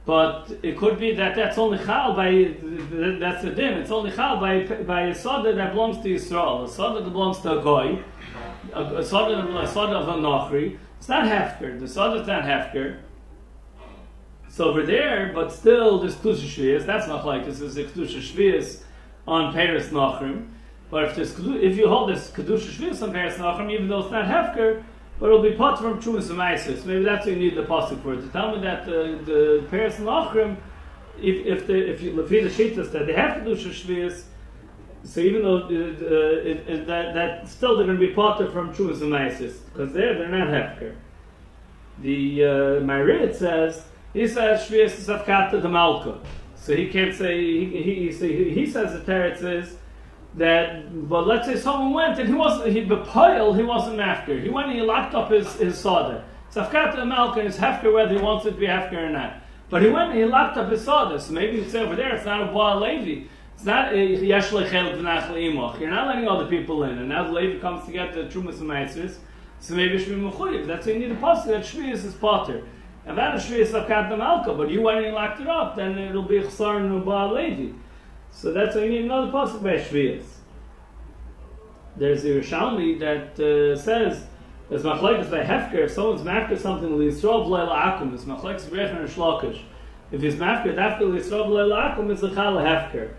But 0.06 0.60
it 0.64 0.78
could 0.78 0.98
be 1.00 1.14
that 1.16 1.36
that's 1.36 1.58
only 1.58 1.78
chal 1.80 2.16
by 2.16 2.56
that's 3.20 3.44
the 3.44 3.52
din. 3.52 3.74
It's 3.74 3.92
only 3.92 4.12
chal 4.12 4.40
by 4.40 4.64
by 4.64 5.02
a 5.08 5.16
soda 5.16 5.54
that 5.54 5.74
belongs 5.74 6.02
to 6.02 6.10
Yisrael, 6.10 6.64
a 6.64 6.68
soda 6.68 7.04
that 7.04 7.12
belongs 7.12 7.40
to 7.42 7.60
a 7.60 7.62
goy, 7.62 8.02
a, 8.74 9.04
soda 9.04 9.46
a 9.60 9.68
soda 9.68 9.98
of 9.98 10.08
a 10.08 10.14
nochri. 10.14 10.80
It's 10.98 11.10
not 11.10 11.26
hefker. 11.26 11.80
The 11.80 11.88
soda 11.88 12.22
is 12.22 12.28
not 12.28 12.44
hefker. 12.44 13.00
So 14.58 14.70
over 14.70 14.82
there, 14.82 15.34
but 15.36 15.54
still 15.54 16.00
there's 16.00 16.15
Kedusha 16.15 16.48
Shvias, 16.48 16.84
that's 16.84 17.08
not 17.08 17.28
like 17.28 17.46
this 17.46 17.62
is 17.62 17.78
Kedusha 17.78 18.20
Shvias 18.20 18.82
on 19.28 19.54
Paris 19.54 19.89
Nachrim. 19.89 20.48
But 20.89 21.04
if 21.04 21.15
there's 21.15 21.38
if 21.63 21.78
you 21.78 21.88
hold 21.88 22.10
this 22.10 22.32
Kedusha 22.32 22.72
Shvias 22.72 23.04
on 23.04 23.12
Paris 23.12 23.36
Nachrim, 23.36 23.72
even 23.72 23.88
though 23.88 24.00
it's 24.00 24.10
not 24.10 24.26
Hefker, 24.26 24.84
but 25.20 25.28
it'll 25.28 25.43
be 25.43 25.52
pot 25.52 25.78
from 25.78 26.02
Trumas 26.02 26.32
and 26.32 26.39
Meisis. 26.39 26.84
Maybe 26.86 27.04
that's 27.04 27.28
what 27.28 27.36
you 27.36 27.39
need 27.39 27.56
the 27.56 27.65
pasuk 27.65 28.02
for. 28.02 28.15
To 28.15 28.28
tell 28.30 28.56
me 28.56 28.63
that 28.63 28.88
the, 28.88 29.20
the 29.26 29.67
Paris 29.70 29.98
Nachrim, 29.98 30.58
if, 31.22 31.46
if, 31.46 31.67
the, 31.67 31.76
if 31.76 32.02
you 32.02 32.13
Lefi 32.13 32.41
the 32.41 32.50
Shittas, 32.50 32.91
that 32.93 33.06
they 33.06 33.13
have 33.13 33.43
Kedusha 33.43 33.70
Shvias, 33.70 34.24
so 35.04 35.20
even 35.20 35.43
though 35.43 35.65
uh, 35.65 35.70
it, 35.70 36.67
it, 36.67 36.88
that, 36.88 37.13
that 37.13 37.48
still 37.48 37.78
they're 37.78 37.86
going 37.86 38.00
to 38.00 38.08
be 38.08 38.12
potter 38.12 38.50
from 38.50 38.74
Trumas 38.74 39.04
and 39.04 39.12
Meisis, 39.12 39.58
because 39.72 39.93
there 39.93 40.17
they're 40.17 40.30
not 40.30 40.48
Hefker. 40.48 40.96
The 42.02 42.43
uh, 42.43 42.48
Myrid 42.82 43.36
says, 43.36 43.84
he 44.13 44.28
says 44.28 44.67
Shvius 44.67 44.98
is 44.98 45.08
Avkata 45.08 45.62
the 45.62 45.70
Malka. 45.70 46.20
So 46.56 46.76
he 46.76 46.88
can't 46.89 47.13
say, 47.13 47.39
he, 47.39 47.65
he, 47.65 48.12
he, 48.12 48.50
he 48.52 48.65
says 48.65 48.93
the 48.93 49.00
Teretz 49.00 49.43
is 49.43 49.78
that, 50.36 51.08
but 51.08 51.26
let's 51.26 51.48
say 51.48 51.56
someone 51.56 51.93
went 51.93 52.20
and 52.20 52.28
he 52.28 52.36
wasn't, 52.36 52.72
he 52.74 52.84
bepoil, 52.84 53.54
he 53.54 53.63
wasn't 53.63 53.98
Mafker. 53.98 54.41
He 54.41 54.50
went 54.50 54.67
and 54.67 54.76
he 54.76 54.82
locked 54.82 55.15
up 55.15 55.32
his, 55.32 55.54
his 55.56 55.78
soda. 55.78 56.26
It's 56.48 56.56
the 56.56 57.06
Malka 57.06 57.41
is 57.41 57.58
Hefker 57.58 57.93
whether 57.93 58.15
he 58.15 58.22
wants 58.22 58.46
it 58.46 58.52
to 58.52 58.58
be 58.58 58.67
Hefker 58.67 58.93
or 58.93 59.10
not. 59.10 59.41
But 59.70 59.82
he 59.82 59.89
went 59.89 60.12
and 60.12 60.20
he 60.20 60.26
locked 60.26 60.58
up 60.58 60.72
his 60.72 60.84
soda. 60.84 61.20
So 61.20 61.34
maybe 61.34 61.58
you 61.58 61.70
say 61.70 61.80
over 61.82 61.96
there, 61.96 62.15
it's 62.15 62.26
not 62.26 62.41
a 62.41 62.52
Baal 62.52 62.80
Levi. 62.80 63.28
It's 63.54 63.65
not. 63.65 63.96
You're 63.96 65.89
not 65.89 66.08
letting 66.08 66.28
other 66.28 66.48
people 66.48 66.84
in. 66.84 66.98
And 67.00 67.10
now 67.10 67.24
the 67.26 67.32
Levi 67.32 67.60
comes 67.60 67.86
to 67.86 67.91
get 67.91 68.13
the 68.13 68.24
Trumas 68.24 68.60
and 68.60 68.70
Meitzers. 68.70 69.17
So 69.60 69.74
maybe 69.74 69.98
be 69.98 70.12
Mechuyev. 70.12 70.67
That's 70.67 70.86
why 70.86 70.93
you 70.93 71.00
need 71.00 71.12
a 71.12 71.15
posse 71.15 71.50
that 71.50 71.63
Shvius 71.63 72.06
is 72.06 72.13
Potter. 72.13 72.63
And 73.08 73.17
that 73.17 73.36
is 73.36 73.43
Shvius 73.43 73.72
Avkat 73.72 74.15
Malka, 74.17 74.54
but 74.54 74.70
you 74.70 74.82
went 74.82 75.06
and 75.06 75.15
locked 75.15 75.39
it 75.39 75.48
up, 75.48 75.78
then 75.78 75.98
it'll 75.98 76.24
be 76.24 76.41
Chsar 76.41 76.86
Nubal 76.86 77.34
Levi. 77.36 77.74
So 78.32 78.52
that's 78.52 78.76
why 78.76 78.84
you 78.84 78.89
need 78.89 79.06
another 79.06 79.32
pasuk 79.32 79.63
by 79.63 79.78
Shvius. 79.78 80.26
There's 81.96 82.26
a 82.26 82.28
Yerushalmi 82.28 83.00
that 83.00 83.39
uh, 83.39 83.78
says, 83.78 84.26
there's 84.70 84.84
machlekes 84.84 85.32
by 85.32 85.41
Hefker, 85.41 85.86
if 85.86 85.91
someone's 85.91 86.22
mafker 86.22 86.60
something, 86.60 86.89
Yisrael 86.89 87.48
V'leila 87.48 87.98
Akum, 87.98 88.13
it's 88.13 88.26
machlekes 88.26 88.63
Brechen 88.63 88.98
and 88.98 89.10
Shlokish. 89.10 89.62
If 90.12 90.22
he's 90.22 90.36
mafker, 90.36 90.78
after 90.78 91.06
Yisrael 91.06 91.48
V'leila 91.48 91.96
Akum, 91.96 92.12
it's 92.12 92.24
a 92.24 92.36
Chal 92.36 92.56
Hefker. 92.58 93.13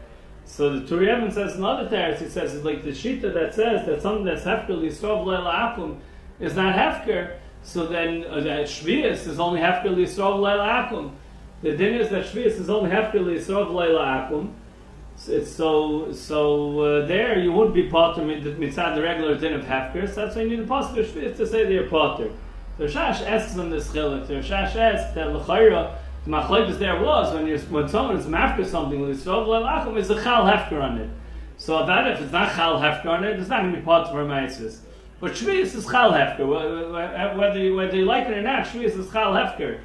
So 0.44 0.78
the 0.78 0.86
Turiyevin 0.86 1.32
says 1.32 1.56
another 1.56 1.88
teretz, 1.88 2.18
he 2.18 2.28
says, 2.28 2.54
it's 2.54 2.64
like 2.64 2.84
the 2.84 2.90
Shita 2.90 3.32
that 3.32 3.54
says 3.54 3.86
that 3.86 4.02
something 4.02 4.26
that's 4.26 4.44
Hefker, 4.44 4.68
Yisrael 4.68 5.24
V'leila 5.24 5.74
Akum, 5.74 5.98
is 6.38 6.54
not 6.54 6.74
Hefker, 6.74 7.38
so 7.62 7.86
then 7.86 8.24
uh, 8.24 8.40
that 8.40 8.66
Shvius 8.66 9.26
is 9.26 9.38
only 9.38 9.60
Hefker 9.60 9.94
Yisrael 9.94 10.40
Leila 10.40 10.88
Akum. 10.88 11.12
The 11.62 11.76
din 11.76 11.94
is 11.94 12.10
that 12.10 12.24
Shvius 12.24 12.58
is 12.58 12.70
only 12.70 12.90
Hefker 12.90 13.14
Yisrael 13.14 13.72
Leila 13.74 14.30
Akum. 14.30 14.52
So 15.16 16.12
so 16.12 16.80
uh, 16.80 17.06
there 17.06 17.38
you 17.38 17.52
would 17.52 17.74
be 17.74 17.88
potter 17.88 18.22
mitzad 18.22 18.94
the 18.94 19.02
regular 19.02 19.36
din 19.36 19.54
of 19.54 19.64
Hefker. 19.64 20.08
So 20.08 20.24
that's 20.24 20.36
why 20.36 20.42
you 20.42 20.50
need 20.50 20.60
a 20.60 20.66
potter 20.66 21.02
Shvius 21.02 21.36
to 21.36 21.46
say 21.46 21.64
they're 21.64 21.88
potter. 21.88 22.30
The 22.78 22.84
Rashash 22.84 23.26
asks 23.26 23.58
on 23.58 23.70
this 23.70 23.88
chilik. 23.88 24.28
The 24.28 24.34
Rashash 24.34 24.76
asks 24.76 25.14
that 25.14 25.32
l'chayra 25.32 25.96
the 26.24 26.30
machlekes 26.30 26.78
there 26.78 27.02
was 27.02 27.34
when 27.34 27.46
you 27.46 27.58
when 27.70 27.88
someone 27.88 28.16
is 28.16 28.26
mafker 28.26 28.64
something 28.64 29.00
Yisrael 29.00 29.46
Leila 29.46 29.84
Akum 29.84 29.98
is 29.98 30.08
a 30.10 30.22
chal 30.22 30.44
Hefker 30.44 30.80
on 30.80 30.98
it. 30.98 31.10
So 31.56 31.84
that 31.84 32.06
if 32.12 32.20
it's 32.20 32.32
not 32.32 32.54
chal 32.54 32.78
Hefker 32.78 33.06
on 33.06 33.24
it, 33.24 33.38
it's 33.38 33.48
not 33.48 33.62
going 33.62 33.74
to 33.74 33.78
be 33.80 33.84
potter 33.84 34.12
for 34.12 34.22
a 34.22 34.26
but 35.20 35.32
Shvius 35.32 35.74
is 35.74 35.84
Chal 35.84 36.12
Hefker. 36.12 37.36
Whether 37.36 37.58
you, 37.58 37.74
whether 37.74 37.96
you 37.96 38.04
like 38.04 38.28
it 38.28 38.38
or 38.38 38.42
not, 38.42 38.66
Shvius 38.66 38.96
is 38.96 39.10
Chal 39.10 39.32
Hefker. 39.32 39.80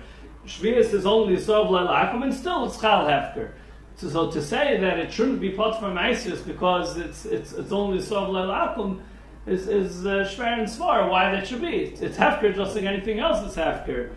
Shvius 0.45 0.93
is 0.93 1.05
only 1.05 1.39
Sov 1.39 1.69
Lelakum, 1.69 2.23
and 2.23 2.33
still 2.33 2.65
it's 2.65 2.79
Chal 2.79 3.05
Hefker. 3.05 3.51
So, 3.95 4.09
so, 4.09 4.31
to 4.31 4.41
say 4.41 4.77
that 4.79 4.99
it 4.99 5.11
shouldn't 5.11 5.39
be 5.39 5.51
pot 5.51 5.79
from 5.79 5.97
ISIS 5.97 6.41
because 6.41 6.97
it's 6.97 7.25
it's 7.25 7.53
it's 7.53 7.71
only 7.71 7.99
Sov 7.99 8.29
Lelakum 8.29 9.01
is 9.47 9.67
is 9.67 10.05
uh, 10.05 10.27
Shver 10.29 10.59
and 10.59 10.67
Svar. 10.67 11.09
Why 11.09 11.31
that 11.31 11.47
should 11.47 11.61
be? 11.61 11.77
It's, 11.77 12.17
Hefker 12.17 12.53
just 12.55 12.75
like 12.75 12.85
anything 12.85 13.19
else 13.19 13.39
that's 13.41 13.55
Hefker. 13.55 14.11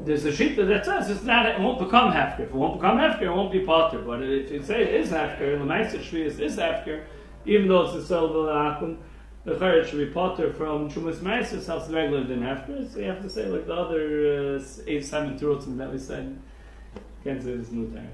There's 0.00 0.24
a 0.24 0.34
sheet 0.34 0.56
that 0.56 0.84
says 0.84 1.10
it's 1.10 1.22
not. 1.22 1.46
It 1.46 1.60
won't 1.60 1.78
become 1.78 2.12
Hefker. 2.12 2.40
If 2.40 2.48
it 2.48 2.54
won't 2.54 2.80
become 2.80 2.98
Hefker, 2.98 3.22
it 3.22 3.32
won't 3.32 3.52
be 3.52 3.60
potter. 3.60 4.00
But 4.00 4.22
if 4.22 4.50
you 4.50 4.62
say 4.62 4.82
it 4.82 4.94
is 4.94 5.10
Hefker, 5.10 5.64
Meister 5.64 5.98
Shvius 5.98 6.40
is 6.40 6.56
Hefker, 6.56 7.04
even 7.44 7.68
though 7.68 7.82
it's 7.82 7.94
a 7.94 8.06
Sov 8.06 8.30
Lelakum 8.30 8.96
the 9.44 9.54
Chayyid 9.54 9.86
should 9.86 9.98
be 9.98 10.12
potter 10.12 10.52
from 10.52 10.90
Chumas 10.90 11.16
Meisus 11.16 11.68
as 11.74 11.90
regular 11.90 12.24
than 12.24 12.40
hefker. 12.40 12.92
So 12.92 12.98
you 12.98 13.06
have 13.06 13.22
to 13.22 13.30
say 13.30 13.46
like 13.46 13.66
the 13.66 13.74
other 13.74 14.56
uh, 14.56 14.62
eight 14.86 15.04
seven 15.04 15.38
turotim 15.38 15.76
that 15.78 15.90
we 15.92 15.98
said. 15.98 16.38
Can't 17.24 17.42
say 17.42 17.56
this 17.56 17.70
new 17.70 17.90
terrors. 17.90 18.08